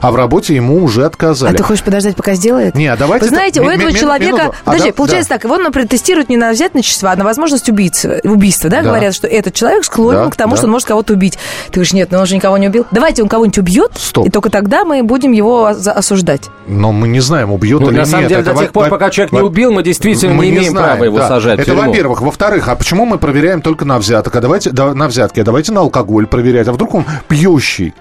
а 0.00 0.10
в 0.10 0.16
работе 0.16 0.54
ему 0.54 0.82
уже 0.82 1.04
отказали. 1.04 1.54
А 1.54 1.56
ты 1.56 1.62
хочешь 1.62 1.84
подождать, 1.84 2.16
пока 2.16 2.34
сделает? 2.34 2.74
Не, 2.74 2.86
а 2.88 2.96
давайте... 2.96 3.24
Вы 3.26 3.28
знаете, 3.30 3.60
ми- 3.60 3.66
у 3.66 3.70
этого 3.70 3.92
человека... 3.92 4.24
минуту. 4.36 4.54
А 4.64 4.70
Подожди, 4.72 4.92
получается 4.92 5.28
да. 5.30 5.34
так, 5.36 5.44
его 5.44 5.58
например, 5.58 5.88
тестируют 5.88 6.28
не 6.28 6.36
на 6.36 6.50
взятничество, 6.52 7.10
а 7.10 7.16
на 7.16 7.24
возможность 7.24 7.68
убийства, 7.68 8.16
убийства, 8.24 8.70
да? 8.70 8.82
Да. 8.82 8.88
Говорят, 8.88 9.14
что 9.14 9.26
этот 9.26 9.54
человек 9.54 9.84
склонен 9.84 10.24
Да, 10.24 10.30
к 10.30 10.36
тому, 10.36 10.52
да. 10.52 10.56
что 10.58 10.66
он 10.66 10.72
может 10.72 10.88
кого-то 10.88 11.12
убить. 11.14 11.38
Ты 11.66 11.72
говоришь, 11.74 11.92
нет, 11.92 12.10
но 12.10 12.20
он 12.20 12.26
же 12.26 12.34
никого 12.36 12.58
не 12.58 12.68
убил. 12.68 12.86
Давайте 12.90 13.22
он 13.22 13.28
кого-нибудь 13.28 13.58
убьет, 13.58 13.92
Стоп. 13.96 14.26
и 14.26 14.30
только 14.30 14.50
тогда 14.50 14.84
мы 14.84 15.02
будем 15.02 15.32
его 15.32 15.66
осуждать. 15.66 16.48
Но 16.66 16.92
мы 16.92 17.08
не 17.08 17.20
знаем, 17.20 17.52
убьет 17.52 17.80
Ну, 17.80 17.90
или 17.90 17.98
на 17.98 18.04
самом 18.06 18.22
нет. 18.22 18.28
деле, 18.30 18.40
Это 18.42 18.52
до 18.54 18.60
тех 18.60 18.72
пор, 18.72 18.88
пока 18.88 19.10
человек 19.10 19.32
не 19.32 19.40
убил, 19.40 19.72
мы 19.72 19.82
действительно 19.82 20.34
мы 20.34 20.46
не 20.46 20.50
имеем 20.52 20.70
знаем, 20.72 20.88
права 20.90 21.04
его 21.04 21.18
да. 21.18 21.28
сажать 21.28 21.58
Это 21.60 21.74
во-первых. 21.74 22.22
Во-вторых, 22.22 22.68
а 22.68 22.76
почему 22.76 23.04
мы 23.04 23.18
проверяем 23.18 23.62
только 23.62 23.84
на 23.84 23.98
взяток? 23.98 24.34
А 24.36 24.40
давайте 24.40 24.70
да, 24.70 24.94
на 24.94 25.08
взятки, 25.08 25.40
а 25.40 25.44
давайте 25.44 25.72
на 25.72 25.80
алкоголь 25.80 26.26
проверять. 26.26 26.68
А 26.68 26.72
вдруг 26.72 26.94
он 26.94 27.04
пьющий? 27.28 27.71
вещи 27.72 27.94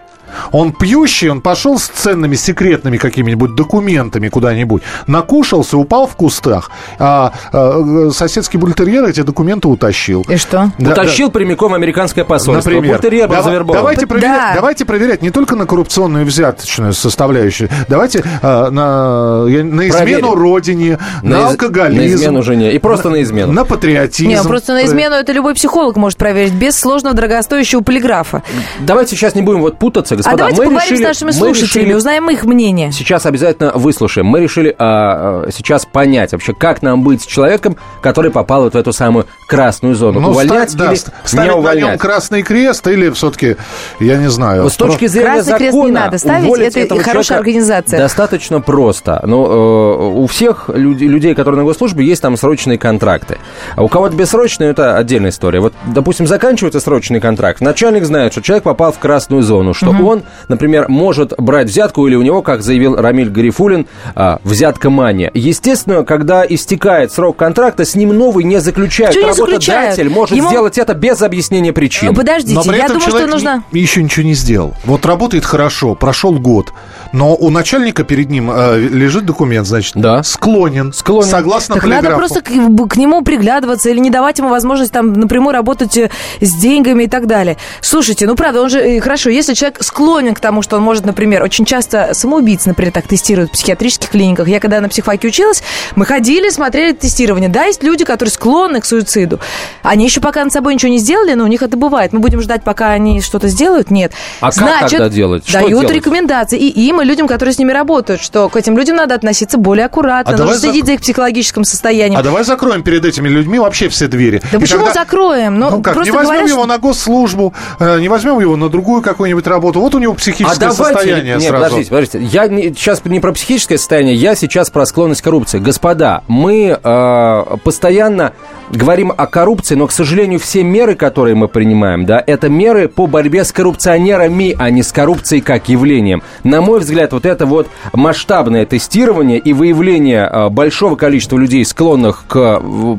он 0.51 0.71
пьющий, 0.73 1.29
он 1.29 1.41
пошел 1.41 1.77
с 1.79 1.87
ценными 1.87 2.35
секретными 2.35 2.97
какими-нибудь 2.97 3.55
документами 3.55 4.29
куда-нибудь, 4.29 4.83
накушался, 5.07 5.77
упал 5.77 6.07
в 6.07 6.15
кустах, 6.15 6.71
а, 6.99 7.33
а, 7.51 8.09
соседский 8.13 8.57
бультерьер 8.59 9.03
эти 9.05 9.21
документы 9.21 9.67
утащил. 9.67 10.25
И 10.29 10.37
что? 10.37 10.71
Да, 10.77 10.91
Утащил 10.91 11.29
прямиком 11.31 11.73
американское 11.73 12.23
посольство. 12.25 12.69
Например. 12.71 12.95
Бультерьер 12.95 13.27
был 13.27 13.41
завербован. 13.43 13.79
давайте, 13.81 14.07
проверять, 14.07 14.31
Да. 14.31 14.51
давайте 14.55 14.85
проверять 14.85 15.21
не 15.21 15.31
только 15.31 15.55
на 15.55 15.65
коррупционную 15.65 16.25
взяточную 16.25 16.93
составляющую. 16.93 17.69
Давайте 17.87 18.23
а, 18.41 18.69
на, 18.69 19.47
я- 19.49 19.63
на 19.63 19.87
измену 19.89 19.91
Проверим. 20.31 20.33
родине, 20.33 20.99
на, 21.23 21.35
из- 21.41 21.45
алкоголизм. 21.51 22.01
На 22.01 22.15
измену 22.15 22.43
жене. 22.43 22.73
И 22.73 22.79
просто 22.79 23.09
на 23.09 23.21
измену. 23.23 23.51
На 23.51 23.65
патриотизм. 23.65 24.29
Не, 24.29 24.41
просто 24.43 24.73
на 24.73 24.85
измену 24.85 25.15
это 25.15 25.31
любой 25.31 25.53
психолог 25.55 25.95
может 25.95 26.17
проверить, 26.17 26.53
без 26.53 26.77
сложного 26.79 27.15
дорогостоящего 27.15 27.81
полиграфа. 27.81 28.43
Давайте 28.79 29.15
сейчас 29.15 29.35
не 29.35 29.41
будем 29.41 29.61
вот 29.61 29.77
путаться, 29.79 30.15
господа. 30.23 30.33
а 30.35 30.37
давайте 30.37 30.57
мы 30.61 30.65
поговорим 30.65 30.91
решили, 30.91 31.03
с 31.03 31.07
нашими 31.07 31.31
слушателями, 31.31 31.85
решили- 31.87 31.93
узнаем 31.97 32.29
их 32.29 32.43
мнение. 32.45 32.91
Сейчас 32.91 33.25
обязательно 33.25 33.71
выслушаем. 33.73 34.27
Мы 34.27 34.39
решили 34.39 34.75
а, 34.77 35.43
а, 35.47 35.51
сейчас 35.51 35.85
понять 35.85 36.31
вообще, 36.31 36.53
как 36.53 36.81
нам 36.81 37.03
быть 37.03 37.21
с 37.21 37.25
человеком, 37.25 37.77
который 38.01 38.31
попал 38.31 38.63
вот 38.63 38.73
в 38.73 38.77
эту 38.77 38.93
самую 38.93 39.25
красную 39.47 39.95
зону. 39.95 40.19
Ну, 40.19 40.29
увольнять 40.29 40.69
ста- 40.71 40.77
да, 40.79 40.85
или 40.87 40.95
ст- 40.95 41.07
не 41.07 41.27
ставить 41.27 41.49
на 41.49 41.53
нем 41.53 41.59
увольнять? 41.59 41.99
красный 41.99 42.41
крест 42.43 42.87
или 42.87 43.09
все-таки, 43.11 43.57
я 43.99 44.17
не 44.17 44.29
знаю. 44.29 44.69
С 44.69 44.75
точки 44.75 45.07
зрения 45.07 45.33
Красный 45.33 45.57
крест 45.57 45.73
не 45.75 45.81
закона 45.81 45.99
надо 45.99 46.17
ставить, 46.17 46.59
это 46.59 46.79
этого 46.79 47.01
хорошая 47.01 47.23
человека 47.23 47.49
организация. 47.49 47.99
Достаточно 47.99 48.61
просто. 48.61 49.21
Ну, 49.25 49.45
э, 49.45 50.11
у 50.21 50.27
всех 50.27 50.69
люд- 50.73 50.99
людей, 51.01 51.35
которые 51.35 51.59
на 51.59 51.63
госслужбе, 51.65 52.05
есть 52.05 52.21
там 52.21 52.37
срочные 52.37 52.77
контракты. 52.77 53.37
А 53.75 53.83
у 53.83 53.87
кого-то 53.87 54.15
бессрочные, 54.15 54.71
это 54.71 54.97
отдельная 54.97 55.29
история. 55.31 55.59
Вот, 55.59 55.73
допустим, 55.85 56.27
заканчивается 56.27 56.79
срочный 56.79 57.19
контракт. 57.19 57.61
Начальник 57.61 58.05
знает, 58.05 58.31
что 58.33 58.41
человек 58.41 58.63
попал 58.63 58.91
в 58.91 58.99
красную 58.99 59.43
зону, 59.43 59.73
что 59.73 59.89
он, 59.91 60.10
например, 60.47 60.85
может 60.89 61.33
брать 61.37 61.67
взятку, 61.67 62.07
или 62.07 62.15
у 62.15 62.21
него, 62.21 62.41
как 62.41 62.61
заявил 62.61 62.95
Рамиль 62.95 63.29
Гарифулин, 63.29 63.87
а, 64.15 64.39
взятка 64.43 64.89
мания. 64.89 65.31
Естественно, 65.33 66.03
когда 66.03 66.45
истекает 66.47 67.11
срок 67.11 67.37
контракта, 67.37 67.85
с 67.85 67.95
ним 67.95 68.09
новый 68.17 68.43
не 68.43 68.59
заключают. 68.59 69.15
Почему 69.15 69.25
не 69.25 69.31
Работодатель 69.31 69.63
заключают? 69.73 70.13
может 70.15 70.35
Ему- 70.37 70.49
сделать 70.49 70.77
это 70.77 70.93
без 70.93 71.21
объяснения 71.21 71.73
причин. 71.73 72.13
Подождите, 72.15 72.55
Но 72.55 72.63
при 72.63 72.77
я 72.77 72.85
этом 72.85 72.99
думаю, 72.99 73.09
что 73.17 73.27
нужно... 73.27 73.63
не- 73.71 73.81
еще 73.81 74.03
ничего 74.03 74.25
не 74.25 74.33
сделал. 74.33 74.73
Вот 74.85 75.05
работает 75.05 75.45
хорошо, 75.45 75.95
прошел 75.95 76.33
год, 76.39 76.73
но 77.13 77.35
у 77.35 77.49
начальника 77.49 78.03
перед 78.03 78.29
ним 78.29 78.51
э, 78.51 78.79
лежит 78.79 79.25
документ, 79.25 79.67
значит, 79.67 79.93
Да. 79.95 80.23
склонен, 80.23 80.93
Склонен. 80.93 81.29
согласно 81.29 81.75
Так 81.75 81.83
надо 81.85 82.09
полиграфу. 82.09 82.17
просто 82.19 82.41
к, 82.41 82.87
к 82.89 82.97
нему 82.97 83.21
приглядываться 83.21 83.89
или 83.89 83.99
не 83.99 84.09
давать 84.09 84.37
ему 84.39 84.49
возможность 84.49 84.91
там 84.91 85.13
напрямую 85.13 85.53
работать 85.53 85.97
э, 85.97 86.09
с 86.41 86.53
деньгами 86.53 87.03
и 87.03 87.07
так 87.07 87.27
далее. 87.27 87.57
Слушайте, 87.81 88.27
ну 88.27 88.35
правда, 88.35 88.61
он 88.61 88.69
же, 88.69 88.79
э, 88.79 88.99
хорошо, 88.99 89.29
если 89.29 89.53
человек 89.53 89.77
склонен 89.81 90.00
склонен 90.01 90.33
к 90.33 90.39
тому, 90.39 90.61
что 90.63 90.77
он 90.77 90.81
может, 90.83 91.05
например, 91.05 91.43
очень 91.43 91.63
часто 91.63 92.09
самоубийц, 92.13 92.65
например, 92.65 92.91
так 92.91 93.05
тестируют 93.07 93.51
в 93.51 93.53
психиатрических 93.53 94.09
клиниках. 94.09 94.47
Я 94.47 94.59
когда 94.59 94.81
на 94.81 94.89
психфаке 94.89 95.27
училась, 95.27 95.61
мы 95.95 96.05
ходили, 96.07 96.49
смотрели 96.49 96.93
тестирование. 96.93 97.49
Да, 97.49 97.65
есть 97.65 97.83
люди, 97.83 98.03
которые 98.03 98.31
склонны 98.31 98.81
к 98.81 98.85
суициду. 98.85 99.39
Они 99.83 100.05
еще 100.05 100.19
пока 100.19 100.43
над 100.43 100.51
собой 100.51 100.73
ничего 100.73 100.91
не 100.91 100.97
сделали, 100.97 101.33
но 101.35 101.43
у 101.43 101.47
них 101.47 101.61
это 101.61 101.77
бывает. 101.77 102.13
Мы 102.13 102.19
будем 102.19 102.41
ждать, 102.41 102.63
пока 102.63 102.89
они 102.89 103.21
что-то 103.21 103.47
сделают? 103.47 103.91
Нет. 103.91 104.11
А 104.39 104.51
Значит, 104.51 104.79
как 104.79 104.89
тогда 104.89 105.09
делать? 105.09 105.47
Что 105.47 105.59
дают 105.59 105.81
делать? 105.81 105.91
рекомендации 105.95 106.57
и 106.57 106.81
им, 106.87 106.99
и 107.01 107.05
людям, 107.05 107.27
которые 107.27 107.53
с 107.53 107.59
ними 107.59 107.71
работают, 107.71 108.21
что 108.21 108.49
к 108.49 108.55
этим 108.55 108.75
людям 108.77 108.95
надо 108.95 109.13
относиться 109.13 109.59
более 109.59 109.85
аккуратно, 109.85 110.33
А 110.33 110.37
нужно 110.37 110.45
давай 110.45 110.59
следить 110.59 110.83
зак- 110.83 110.87
за 110.87 110.91
их 110.93 111.01
психологическим 111.01 111.63
состоянием. 111.63 112.19
А 112.19 112.23
давай 112.23 112.43
закроем 112.43 112.81
перед 112.81 113.05
этими 113.05 113.27
людьми 113.29 113.59
вообще 113.59 113.87
все 113.89 114.07
двери. 114.07 114.41
Да 114.51 114.57
И 114.57 114.61
почему 114.61 114.85
тогда- 114.85 115.01
закроем? 115.01 115.59
Ну, 115.59 115.69
Ну 115.69 115.81
как, 115.83 115.93
не 115.97 116.09
возьмем 116.09 116.23
говорят, 116.23 116.47
его 116.49 116.59
что- 116.61 116.67
на 116.67 116.77
госслужбу, 116.79 117.53
э, 117.79 117.99
не 117.99 118.09
возьмем 118.09 118.39
его 118.39 118.55
на 118.55 118.67
другую 118.69 119.03
какую-нибудь 119.03 119.45
работу. 119.45 119.79
Вот 119.79 119.90
у 119.95 119.99
него 119.99 120.13
А 120.13 120.15
психическое 120.15 120.59
давайте, 120.59 120.83
состояние 120.83 121.33
нет, 121.35 121.43
сразу. 121.43 121.63
подождите, 121.63 121.89
подождите. 121.89 122.19
Я 122.25 122.47
не- 122.47 122.63
сейчас 122.73 123.03
не 123.05 123.19
про 123.19 123.31
психическое 123.33 123.77
состояние, 123.77 124.15
я 124.15 124.35
сейчас 124.35 124.69
про 124.69 124.85
склонность 124.85 125.21
к 125.21 125.23
коррупции. 125.23 125.59
Господа, 125.59 126.23
мы 126.27 126.77
э, 126.81 127.43
постоянно 127.63 128.33
говорим 128.71 129.11
о 129.15 129.27
коррупции, 129.27 129.75
но, 129.75 129.87
к 129.87 129.91
сожалению, 129.91 130.39
все 130.39 130.63
меры, 130.63 130.95
которые 130.95 131.35
мы 131.35 131.47
принимаем, 131.49 132.05
да, 132.05 132.23
это 132.25 132.47
меры 132.49 132.87
по 132.87 133.05
борьбе 133.07 133.43
с 133.43 133.51
коррупционерами, 133.51 134.55
а 134.57 134.69
не 134.69 134.81
с 134.83 134.91
коррупцией 134.91 135.41
как 135.41 135.67
явлением. 135.69 136.23
На 136.43 136.61
мой 136.61 136.79
взгляд, 136.79 137.11
вот 137.13 137.25
это 137.25 137.45
вот 137.45 137.67
масштабное 137.93 138.65
тестирование 138.65 139.39
и 139.39 139.51
выявление 139.53 140.29
э, 140.31 140.49
большого 140.49 140.95
количества 140.95 141.37
людей, 141.37 141.65
склонных 141.65 142.23
к 142.27 142.35
э, 142.37 142.95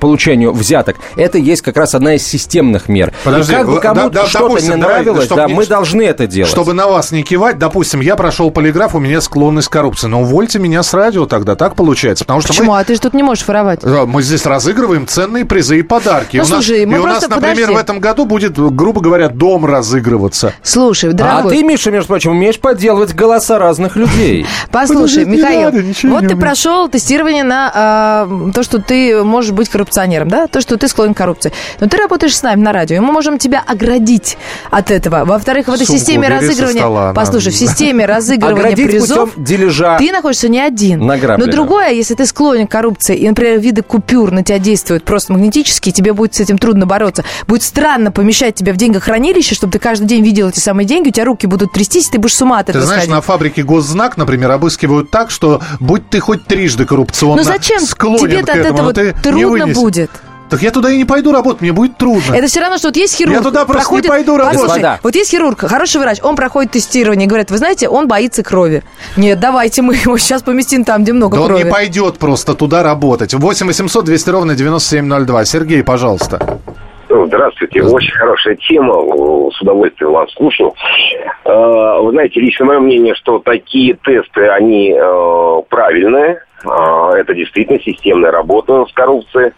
получению 0.00 0.52
взяток, 0.52 0.96
это 1.16 1.38
есть 1.38 1.62
как 1.62 1.76
раз 1.76 1.94
одна 1.94 2.14
из 2.14 2.26
системных 2.26 2.88
мер. 2.88 3.12
Подожди, 3.24 3.52
и 3.52 3.56
как 3.56 3.66
бы 3.66 3.80
кому-то 3.80 4.10
да- 4.10 4.26
что-то 4.26 4.48
допустим, 4.48 4.74
не 4.76 4.80
давай, 4.82 4.96
нравилось, 5.02 5.24
чтоб 5.26 5.36
да, 5.38 5.46
не- 5.46 5.54
мы 5.54 5.66
должны 5.66 6.02
это 6.12 6.26
делать. 6.26 6.50
Чтобы 6.50 6.72
на 6.72 6.86
вас 6.86 7.10
не 7.12 7.22
кивать, 7.22 7.58
допустим, 7.58 8.00
я 8.00 8.16
прошел 8.16 8.50
полиграф, 8.50 8.94
у 8.94 8.98
меня 8.98 9.20
склонность 9.20 9.68
к 9.68 9.72
коррупции. 9.72 10.06
Но 10.06 10.22
увольте 10.22 10.58
меня 10.58 10.82
с 10.82 10.94
радио 10.94 11.26
тогда, 11.26 11.56
так 11.56 11.74
получается. 11.74 12.24
Потому 12.24 12.40
что 12.40 12.48
Почему? 12.48 12.72
мы, 12.72 12.78
А 12.80 12.84
ты 12.84 12.94
же 12.94 13.00
тут 13.00 13.14
не 13.14 13.22
можешь 13.22 13.46
воровать. 13.46 13.80
Мы 13.82 14.22
здесь 14.22 14.46
разыгрываем 14.46 15.06
ценные 15.06 15.44
призы 15.44 15.78
и 15.78 15.82
подарки. 15.82 16.36
Ну, 16.36 16.42
И 16.44 16.46
у 16.46 16.48
нас, 16.48 16.64
слушай, 16.64 16.86
мы 16.86 16.96
и 16.96 17.00
у 17.00 17.04
нас, 17.04 17.18
просто- 17.18 17.30
например, 17.30 17.54
подожди. 17.56 17.74
в 17.74 17.78
этом 17.78 18.00
году 18.00 18.24
будет, 18.26 18.58
грубо 18.58 19.00
говоря, 19.00 19.28
дом 19.28 19.64
разыгрываться. 19.66 20.52
Слушай, 20.62 21.10
А 21.10 21.12
дорогой, 21.14 21.56
ты, 21.56 21.62
Миша, 21.64 21.90
между 21.90 22.08
прочим, 22.08 22.32
умеешь 22.32 22.58
подделывать 22.58 23.14
голоса 23.14 23.58
разных 23.58 23.96
людей. 23.96 24.46
Послушай, 24.70 25.24
Михаил, 25.24 25.70
вот 26.10 26.28
ты 26.28 26.36
прошел 26.36 26.88
тестирование 26.88 27.44
на 27.44 27.70
а, 27.74 28.50
то, 28.54 28.62
что 28.62 28.80
ты 28.80 29.22
можешь 29.24 29.52
быть 29.52 29.68
коррупционером, 29.68 30.28
да? 30.28 30.46
То, 30.46 30.60
что 30.60 30.76
ты 30.76 30.88
склонен 30.88 31.14
к 31.14 31.16
коррупции. 31.16 31.52
Но 31.80 31.88
ты 31.88 31.96
работаешь 31.96 32.36
с 32.36 32.42
нами 32.42 32.60
на 32.60 32.72
радио, 32.72 32.96
и 32.96 33.00
мы 33.00 33.12
можем 33.12 33.38
тебя 33.38 33.62
оградить 33.66 34.36
от 34.70 34.90
этого. 34.90 35.24
Во-вторых, 35.24 35.68
в 35.68 35.72
этой 35.72 35.86
системе 36.02 36.28
разыгрывания... 36.28 37.12
Послушай, 37.12 37.52
в 37.52 37.56
системе 37.56 38.06
разыгрывания 38.06 38.76
призов... 38.76 39.30
дележа. 39.36 39.98
Ты 39.98 40.12
находишься 40.12 40.48
не 40.48 40.60
один. 40.60 41.00
Но 41.06 41.46
другое, 41.46 41.90
если 41.90 42.14
ты 42.14 42.26
склонен 42.26 42.66
к 42.66 42.70
коррупции, 42.70 43.16
и, 43.16 43.28
например, 43.28 43.58
виды 43.58 43.82
купюр 43.82 44.30
на 44.30 44.42
тебя 44.42 44.58
действуют 44.58 45.04
просто 45.04 45.32
магнетически, 45.32 45.90
тебе 45.90 46.12
будет 46.12 46.34
с 46.34 46.40
этим 46.40 46.58
трудно 46.58 46.86
бороться. 46.86 47.24
Будет 47.46 47.62
странно 47.62 48.10
помещать 48.10 48.54
тебя 48.54 48.72
в 48.72 48.76
деньгохранилище, 48.76 49.54
чтобы 49.54 49.72
ты 49.72 49.78
каждый 49.78 50.06
день 50.06 50.24
видел 50.24 50.48
эти 50.48 50.60
самые 50.60 50.86
деньги, 50.86 51.08
у 51.08 51.12
тебя 51.12 51.24
руки 51.24 51.46
будут 51.46 51.72
трястись, 51.72 52.08
и 52.08 52.12
ты 52.12 52.18
будешь 52.18 52.34
с 52.34 52.42
ума 52.42 52.58
от 52.58 52.66
Ты 52.66 52.72
этого 52.72 52.84
знаешь, 52.84 53.02
сходить. 53.02 53.14
на 53.14 53.20
фабрике 53.20 53.62
Госзнак, 53.62 54.16
например, 54.16 54.50
обыскивают 54.50 55.10
так, 55.10 55.30
что 55.30 55.60
будь 55.80 56.08
ты 56.08 56.20
хоть 56.20 56.46
трижды 56.46 56.84
коррупционно 56.84 57.42
Ну 57.42 57.42
зачем 57.42 57.80
тебе 57.80 58.40
от 58.40 58.48
этого 58.48 58.92
ты 58.92 59.12
трудно 59.12 59.66
будет? 59.68 60.10
Так 60.52 60.60
я 60.60 60.70
туда 60.70 60.90
и 60.90 60.98
не 60.98 61.06
пойду 61.06 61.32
работать, 61.32 61.62
мне 61.62 61.72
будет 61.72 61.96
трудно. 61.96 62.34
Это 62.34 62.46
все 62.46 62.60
равно, 62.60 62.76
что 62.76 62.88
вот 62.88 62.96
есть 62.98 63.16
хирург. 63.16 63.38
Я 63.38 63.42
туда 63.42 63.64
просто 63.64 63.78
не 63.94 64.02
проходит- 64.02 64.08
пойду 64.10 64.36
работать. 64.36 64.60
Послушай, 64.60 64.98
вот 65.02 65.14
есть 65.14 65.30
хирург, 65.30 65.60
хороший 65.60 65.98
врач, 65.98 66.18
он 66.22 66.36
проходит 66.36 66.72
тестирование, 66.72 67.26
говорят, 67.26 67.50
вы 67.50 67.56
знаете, 67.56 67.88
он 67.88 68.06
боится 68.06 68.42
крови. 68.42 68.82
Нет, 69.16 69.40
давайте 69.40 69.80
мы 69.80 69.94
его 69.94 70.18
сейчас 70.18 70.42
поместим 70.42 70.84
там, 70.84 71.04
где 71.04 71.14
много 71.14 71.38
Да 71.38 71.42
он 71.44 71.48
крови. 71.48 71.64
не 71.64 71.70
пойдет 71.70 72.18
просто 72.18 72.52
туда 72.52 72.82
работать. 72.82 73.32
8 73.32 73.66
800 73.66 74.04
200 74.04 74.28
ровно 74.28 74.54
9702. 74.54 75.44
Сергей, 75.46 75.82
пожалуйста. 75.82 76.60
Ну, 77.08 77.26
Здравствуйте. 77.28 77.82
Очень 77.82 78.12
хорошая 78.12 78.56
тема. 78.56 78.92
С 79.52 79.62
удовольствием 79.62 80.12
вас 80.12 80.30
слушаю. 80.34 80.74
Э, 81.46 81.98
Вы 82.02 82.10
знаете, 82.10 82.40
лично 82.40 82.66
мое 82.66 82.78
мнение, 82.78 83.14
что 83.14 83.38
такие 83.38 83.94
тесты, 84.04 84.48
они 84.48 84.92
э, 84.94 85.62
правильные. 85.70 86.42
Э, 86.64 87.14
Это 87.18 87.34
действительно 87.34 87.78
системная 87.80 88.30
работа 88.30 88.84
с 88.88 88.92
коррупцией. 88.92 89.52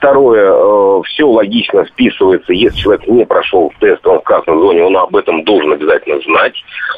Второе, 0.00 1.02
все 1.02 1.24
логично 1.24 1.84
списывается. 1.84 2.54
Если 2.54 2.78
человек 2.78 3.06
не 3.06 3.26
прошел 3.26 3.70
тест, 3.80 4.06
он 4.06 4.20
в 4.20 4.22
красной 4.22 4.54
зоне, 4.54 4.84
он 4.84 4.96
об 4.96 5.14
этом 5.14 5.44
должен 5.44 5.72
обязательно 5.72 6.18
знать. 6.22 6.54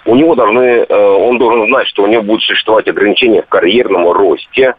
У 0.06 0.14
него 0.14 0.36
должны, 0.36 0.86
э, 0.88 0.94
он 0.94 1.36
должен 1.36 1.66
знать, 1.66 1.88
что 1.88 2.04
у 2.04 2.06
него 2.06 2.22
будет 2.22 2.42
существовать 2.42 2.86
ограничения 2.86 3.42
в 3.42 3.48
карьерном 3.48 4.08
росте 4.12 4.76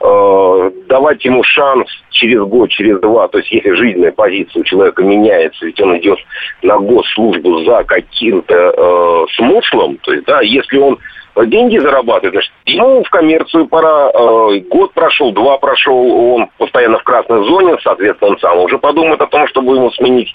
э, 0.00 0.70
давать 0.86 1.24
ему 1.24 1.42
шанс 1.42 1.88
через 2.10 2.42
год, 2.42 2.70
через 2.70 3.00
два, 3.00 3.26
то 3.26 3.38
есть 3.38 3.50
если 3.50 3.72
жизненная 3.72 4.12
позиция 4.12 4.60
у 4.60 4.64
человека 4.64 5.02
меняется, 5.02 5.66
ведь 5.66 5.80
он 5.80 5.98
идет 5.98 6.20
на 6.62 6.78
госслужбу 6.78 7.64
за 7.64 7.82
каким-то 7.82 8.54
э, 8.54 9.26
смыслом, 9.34 9.98
то 10.02 10.12
есть, 10.12 10.26
да, 10.26 10.42
если 10.42 10.78
он 10.78 11.00
деньги 11.36 11.78
зарабатывает, 11.78 12.34
значит, 12.34 12.52
ему 12.66 13.02
в 13.02 13.10
коммерцию 13.10 13.66
пора, 13.66 14.10
э, 14.10 14.60
год 14.70 14.92
прошел, 14.92 15.32
два 15.32 15.58
прошел, 15.58 16.34
он 16.34 16.48
постоянно 16.58 16.98
в 16.98 17.02
красной 17.02 17.44
зоне, 17.44 17.76
соответственно, 17.82 18.32
он 18.32 18.38
сам 18.38 18.58
уже 18.58 18.78
подумает 18.78 19.20
о 19.20 19.26
том, 19.26 19.46
чтобы 19.48 19.74
ему 19.74 19.90
сменить 19.92 20.32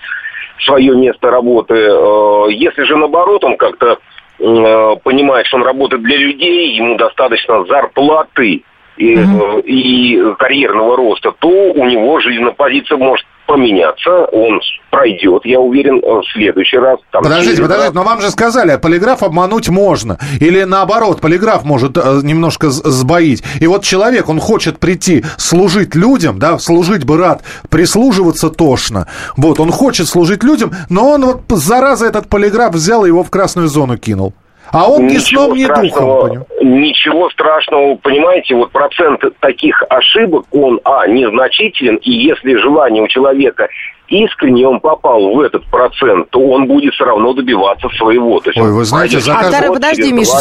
свое 0.66 0.96
место 0.96 1.32
работы. 1.32 1.76
Э, 1.76 2.46
Если 2.50 2.84
же 2.84 2.98
наоборот, 2.98 3.44
он 3.44 3.58
как-то 3.58 3.98
э, 4.40 4.96
понимает, 5.04 5.46
что 5.48 5.58
он 5.58 5.64
работает 5.64 6.02
для 6.04 6.18
людей, 6.18 6.76
ему 6.76 6.96
достаточно 6.98 7.64
зарплаты 7.66 8.64
и, 8.98 9.16
э, 9.16 9.62
и 9.62 10.34
карьерного 10.38 10.98
роста, 10.98 11.32
то 11.40 11.48
у 11.48 11.86
него 11.86 12.20
жизненная 12.20 12.52
позиция 12.52 12.98
может 12.98 13.26
поменяться, 13.50 14.26
он 14.32 14.62
пройдет, 14.92 15.44
я 15.44 15.60
уверен, 15.60 15.98
э, 15.98 16.22
в 16.22 16.24
следующий 16.34 16.78
раз. 16.78 17.00
Там, 17.12 17.24
Подождите, 17.24 17.56
через 17.56 17.68
подождите, 17.68 17.94
но 17.94 18.04
вам 18.04 18.22
же 18.22 18.30
сказали, 18.30 18.78
полиграф 18.78 19.24
обмануть 19.24 19.70
можно. 19.70 20.20
Или 20.40 20.64
наоборот, 20.64 21.20
полиграф 21.20 21.64
может 21.64 21.98
э, 21.98 22.20
немножко 22.24 22.70
сбоить. 22.70 23.44
И 23.60 23.66
вот 23.66 23.84
человек, 23.84 24.30
он 24.30 24.40
хочет 24.40 24.80
прийти 24.80 25.24
служить 25.38 25.96
людям, 25.96 26.38
да, 26.38 26.60
служить 26.60 27.06
бы 27.06 27.18
рад, 27.18 27.42
прислуживаться 27.70 28.50
тошно. 28.50 29.08
Вот, 29.36 29.60
он 29.60 29.72
хочет 29.72 30.08
служить 30.08 30.44
людям, 30.44 30.72
но 30.90 31.10
он 31.10 31.26
вот, 31.26 31.42
зараза, 31.50 32.06
этот 32.06 32.30
полиграф 32.30 32.74
взял 32.74 33.04
и 33.06 33.08
его 33.08 33.24
в 33.24 33.32
красную 33.32 33.68
зону 33.68 33.98
кинул. 33.98 34.34
А 34.72 34.90
он 34.90 35.08
ни 35.08 35.18
сном, 35.18 35.54
ни 35.54 35.66
духом. 35.66 36.46
ничего 36.62 37.30
страшного, 37.30 37.96
понимаете, 37.96 38.56
вот 38.56 38.72
процент 38.72 39.22
таких 39.40 39.84
ошибок, 39.90 40.46
он, 40.52 40.80
а, 40.84 41.08
незначителен, 41.08 41.96
и 41.98 42.12
если 42.12 42.56
желание 42.56 43.04
у 43.04 43.08
человека 43.08 43.68
искренне 44.10 44.68
он 44.68 44.80
попал 44.80 45.34
в 45.34 45.40
этот 45.40 45.66
процент, 45.66 46.30
то 46.30 46.40
он 46.40 46.68
будет 46.68 46.94
все 46.94 47.06
равно 47.06 47.34
добиваться 47.34 47.88
своего. 47.98 48.40
То 48.40 48.50
есть 48.50 48.60
Ой, 48.60 48.72
вы 48.72 48.84
знаете, 48.86 49.18
пройдет 49.18 49.26
заказ- 49.26 49.40
А, 49.40 49.44
через 49.44 49.58
Тара, 49.58 49.68
год, 49.68 49.76
подожди, 49.78 50.12
Миша, 50.12 50.32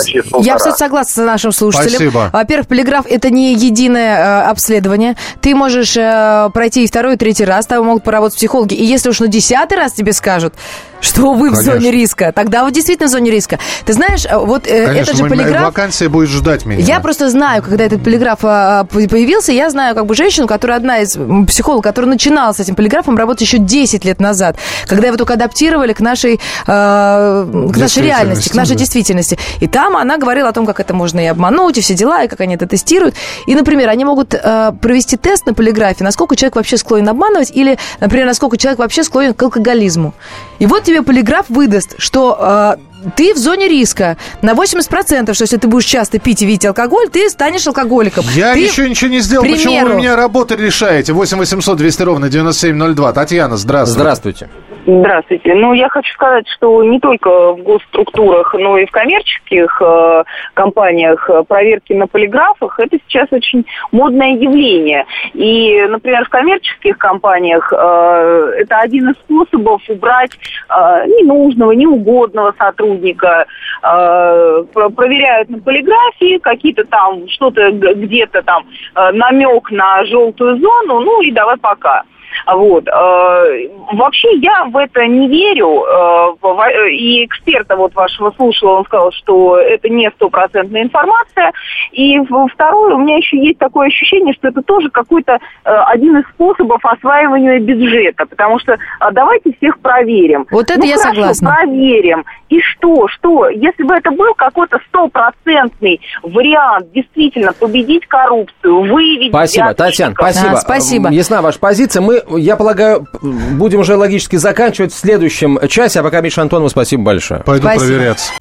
я 0.41 0.59
все 0.59 0.71
согласна 0.73 1.23
с 1.23 1.27
нашим 1.27 1.53
слушателем. 1.53 1.91
Спасибо. 1.91 2.31
Во-первых, 2.33 2.69
полиграф– 2.69 3.07
это 3.09 3.31
не 3.31 3.53
единое 3.55 4.17
э, 4.17 4.51
обследование. 4.51 5.17
Ты 5.41 5.55
можешь 5.55 5.97
э, 5.97 6.51
пройти 6.53 6.85
и 6.85 6.87
второй, 6.87 7.15
и 7.15 7.17
третий 7.17 7.45
раз, 7.45 7.67
там 7.67 7.85
могут 7.85 8.05
поработать 8.05 8.37
психологи. 8.37 8.75
И 8.75 8.85
если 8.85 9.11
уж 9.11 9.21
на 9.21 9.29
десятый 9.29 9.77
раз 9.77 9.93
тебе 9.93 10.13
скажут, 10.13 10.55
что 11.01 11.33
вы 11.33 11.51
в 11.51 11.53
Конечно. 11.53 11.75
зоне 11.75 11.91
риска, 11.91 12.33
тогда 12.33 12.65
вы 12.65 12.73
действительно 12.73 13.09
в 13.09 13.11
зоне 13.11 13.31
риска. 13.31 13.59
Ты 13.85 13.93
знаешь, 13.93 14.27
э, 14.27 14.37
вот 14.37 14.67
э, 14.67 14.87
Конечно, 14.87 15.13
это 15.13 15.17
же 15.17 15.29
полиграф... 15.29 15.63
вакансия 15.63 16.09
будет 16.09 16.29
ждать 16.29 16.67
меня. 16.67 16.83
Я 16.83 17.01
просто 17.01 17.31
знаю, 17.31 17.63
когда 17.63 17.85
этот 17.85 18.03
полиграф 18.03 18.41
а, 18.43 18.85
п- 18.85 19.09
появился, 19.09 19.53
я 19.53 19.71
знаю 19.71 19.95
как 19.95 20.07
бы 20.07 20.15
женщину, 20.15 20.47
которая 20.47 20.79
одна 20.79 20.99
из 21.01 21.17
психологов, 21.47 21.85
которая 21.85 22.11
начинала 22.11 22.53
с 22.53 22.61
этим 22.61 22.75
полиграфом 22.75 23.17
работать 23.17 23.43
еще 23.43 23.59
10 23.59 24.05
лет 24.05 24.21
назад, 24.21 24.57
когда 24.87 25.07
его 25.09 25.17
только 25.17 25.35
адаптировали 25.35 25.93
к 25.93 26.01
нашей, 26.01 26.35
э, 26.35 26.39
к 26.67 27.77
нашей 27.77 28.03
реальности, 28.03 28.49
к 28.49 28.55
нашей 28.55 28.75
да. 28.75 28.81
действительности. 28.81 29.39
И 29.61 29.69
там 29.69 29.97
она 29.97 30.19
говорила 30.19 30.49
о 30.49 30.53
том, 30.53 30.67
как 30.67 30.81
это 30.81 30.95
можно 30.95 31.21
и 31.21 31.27
обмануть, 31.27 31.79
и 31.79 31.81
все 31.81 31.95
дела, 31.95 32.25
и 32.25 32.29
как 32.29 32.41
они 32.41 32.57
это 32.57 32.67
тестируют. 32.67 33.15
И, 33.47 33.55
например, 33.55 33.89
они 33.89 34.05
могут 34.05 34.31
провести 34.31 35.17
тест 35.17 35.47
на 35.47 35.55
полиграфе, 35.55 36.05
насколько 36.05 36.37
человек 36.37 36.57
вообще 36.57 36.77
склонен 36.77 37.09
обманывать, 37.09 37.51
или, 37.51 37.79
например, 38.01 38.27
насколько 38.27 38.57
человек 38.57 38.79
вообще 38.79 39.05
склонен 39.05 39.35
к 39.35 39.43
алкоголизму. 39.43 40.15
И 40.59 40.67
вот 40.67 40.88
тебе 40.89 41.03
полиграф 41.03 41.47
выдаст, 41.51 41.97
что 41.99 42.77
э, 43.05 43.09
ты 43.17 43.35
в 43.35 43.37
зоне 43.39 43.69
риска 43.69 44.17
на 44.43 44.53
80%, 44.53 45.35
что 45.35 45.43
если 45.45 45.57
ты 45.59 45.69
будешь 45.69 45.85
часто 45.85 46.19
пить 46.19 46.43
и 46.43 46.47
видеть 46.47 46.65
алкоголь, 46.65 47.09
ты 47.11 47.29
станешь 47.29 47.67
алкоголиком. 47.67 48.25
Я 48.35 48.55
Ты, 48.55 48.61
еще 48.61 48.89
ничего 48.89 49.11
не 49.11 49.21
сделал. 49.21 49.45
к 49.45 49.49
Почему 49.49 49.75
вы 49.75 49.81
примеру, 49.81 49.99
меня 49.99 50.17
работу 50.17 50.57
решаете? 50.57 51.13
8 51.13 51.37
800 51.39 51.77
200 51.77 52.03
ровно 52.03 52.29
9702. 52.31 53.13
Татьяна, 53.13 53.57
здравствуйте. 53.57 54.01
Здравствуйте. 54.01 54.49
Здравствуйте. 54.91 55.55
Ну, 55.55 55.75
я 55.75 55.91
хочу 55.91 56.11
сказать, 56.15 56.49
что 56.49 56.83
не 56.83 56.99
только 56.99 57.53
в 57.53 57.63
госструктурах, 57.63 58.55
но 58.55 58.79
и 58.79 58.87
в 58.87 58.91
коммерческих 58.91 59.83
э, 59.83 60.25
компаниях 60.55 61.29
э, 61.29 61.43
проверки 61.47 61.93
на 61.93 62.07
полиграфах 62.07 62.81
это 62.81 62.97
сейчас 63.07 63.29
очень 63.31 63.67
модное 63.93 64.31
явление. 64.31 65.05
И, 65.35 65.79
например, 65.91 66.25
в 66.25 66.31
коммерческих 66.31 66.97
компаниях 66.97 67.71
э, 67.71 68.53
это 68.61 68.79
один 68.79 69.11
из 69.11 69.17
способов 69.17 69.83
убрать 69.91 70.31
э, 70.71 71.05
ненужного, 71.21 71.73
неугодного 71.73 72.55
сотрудника. 72.57 73.45
Э, 73.83 74.65
проверяют 74.73 75.51
на 75.51 75.59
полиграфии 75.59 76.39
какие-то 76.39 76.85
там, 76.85 77.29
что-то 77.29 77.73
где-то 77.73 78.43
там 78.43 78.65
э, 78.95 79.11
намек 79.13 79.71
на 79.71 80.03
желтую 80.07 80.57
зону, 80.57 81.01
ну 81.01 81.21
и 81.21 81.31
давай 81.31 81.59
пока. 81.59 82.05
Вот. 82.47 82.87
Э, 82.87 83.69
вообще 83.93 84.29
я 84.37 84.65
в 84.65 84.77
это 84.77 85.07
не 85.07 85.29
верю. 85.29 85.85
Э, 85.85 86.91
и 86.91 87.25
эксперта 87.25 87.77
вот 87.77 87.95
вашего 87.95 88.31
слушала, 88.33 88.79
он 88.79 88.85
сказал, 88.85 89.13
что 89.13 89.57
это 89.57 89.89
не 89.89 90.11
стопроцентная 90.11 90.83
информация. 90.83 91.53
И 91.93 92.19
второе, 92.53 92.95
у 92.95 92.99
меня 92.99 93.17
еще 93.17 93.37
есть 93.39 93.59
такое 93.59 93.89
ощущение, 93.89 94.35
что 94.35 94.49
это 94.49 94.63
тоже 94.63 94.91
какой-то 94.91 95.35
э, 95.35 95.39
один 95.65 96.19
из 96.19 96.29
способов 96.31 96.85
осваивания 96.85 97.59
бюджета. 97.61 98.27
Потому 98.27 98.59
что 98.59 98.77
давайте 99.13 99.53
всех 99.59 99.79
проверим. 99.81 100.47
Вот 100.51 100.71
это 100.71 100.81
ну, 100.81 100.87
я 100.87 100.97
хорошо, 100.97 101.15
согласна. 101.15 101.55
проверим. 101.55 102.25
И 102.49 102.61
что? 102.61 103.09
Что? 103.09 103.49
Если 103.49 103.83
бы 103.83 103.95
это 103.95 104.11
был 104.11 104.35
какой-то 104.35 104.79
стопроцентный 104.89 106.01
вариант 106.23 106.91
действительно 106.93 107.53
победить 107.53 108.07
коррупцию, 108.07 108.81
выявить 108.83 109.31
Спасибо, 109.31 109.75
Татьяна, 109.75 110.15
спасибо. 110.15 110.51
Да, 110.51 110.57
спасибо. 110.57 111.09
Ясна 111.11 111.43
ваша 111.43 111.59
позиция. 111.59 112.01
Мы, 112.03 112.18
я 112.37 112.57
полагаю, 112.57 113.07
будем 113.23 113.81
уже 113.81 113.97
логически 113.97 114.37
заканчивать 114.37 114.93
в 114.93 114.99
следующем 114.99 115.59
часе. 115.69 116.01
А 116.01 116.03
пока, 116.03 116.21
Миша 116.21 116.43
Антонову, 116.43 116.69
спасибо 116.69 117.03
большое. 117.03 117.41
Пойду 117.41 117.67
Спасибо. 117.67 117.87
проверяться. 117.87 118.33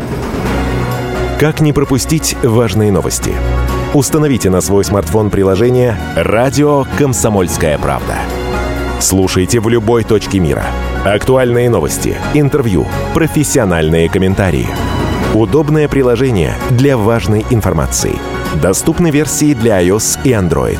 Как 1.39 1.59
не 1.61 1.71
пропустить 1.73 2.35
важные 2.43 2.91
новости? 2.91 3.31
Установите 3.93 4.49
на 4.49 4.59
свой 4.61 4.83
смартфон 4.83 5.29
приложение 5.29 5.97
«Радио 6.15 6.85
Комсомольская 6.97 7.77
правда». 7.77 8.15
Слушайте 8.99 9.59
в 9.59 9.69
любой 9.69 10.03
точке 10.03 10.39
мира. 10.39 10.65
Актуальные 11.05 11.69
новости, 11.69 12.17
интервью, 12.33 12.87
профессиональные 13.13 14.09
комментарии. 14.09 14.67
Удобное 15.33 15.87
приложение 15.87 16.55
для 16.71 16.97
важной 16.97 17.45
информации. 17.51 18.15
Доступны 18.61 19.11
версии 19.11 19.53
для 19.53 19.83
iOS 19.83 20.19
и 20.23 20.31
Android. 20.31 20.79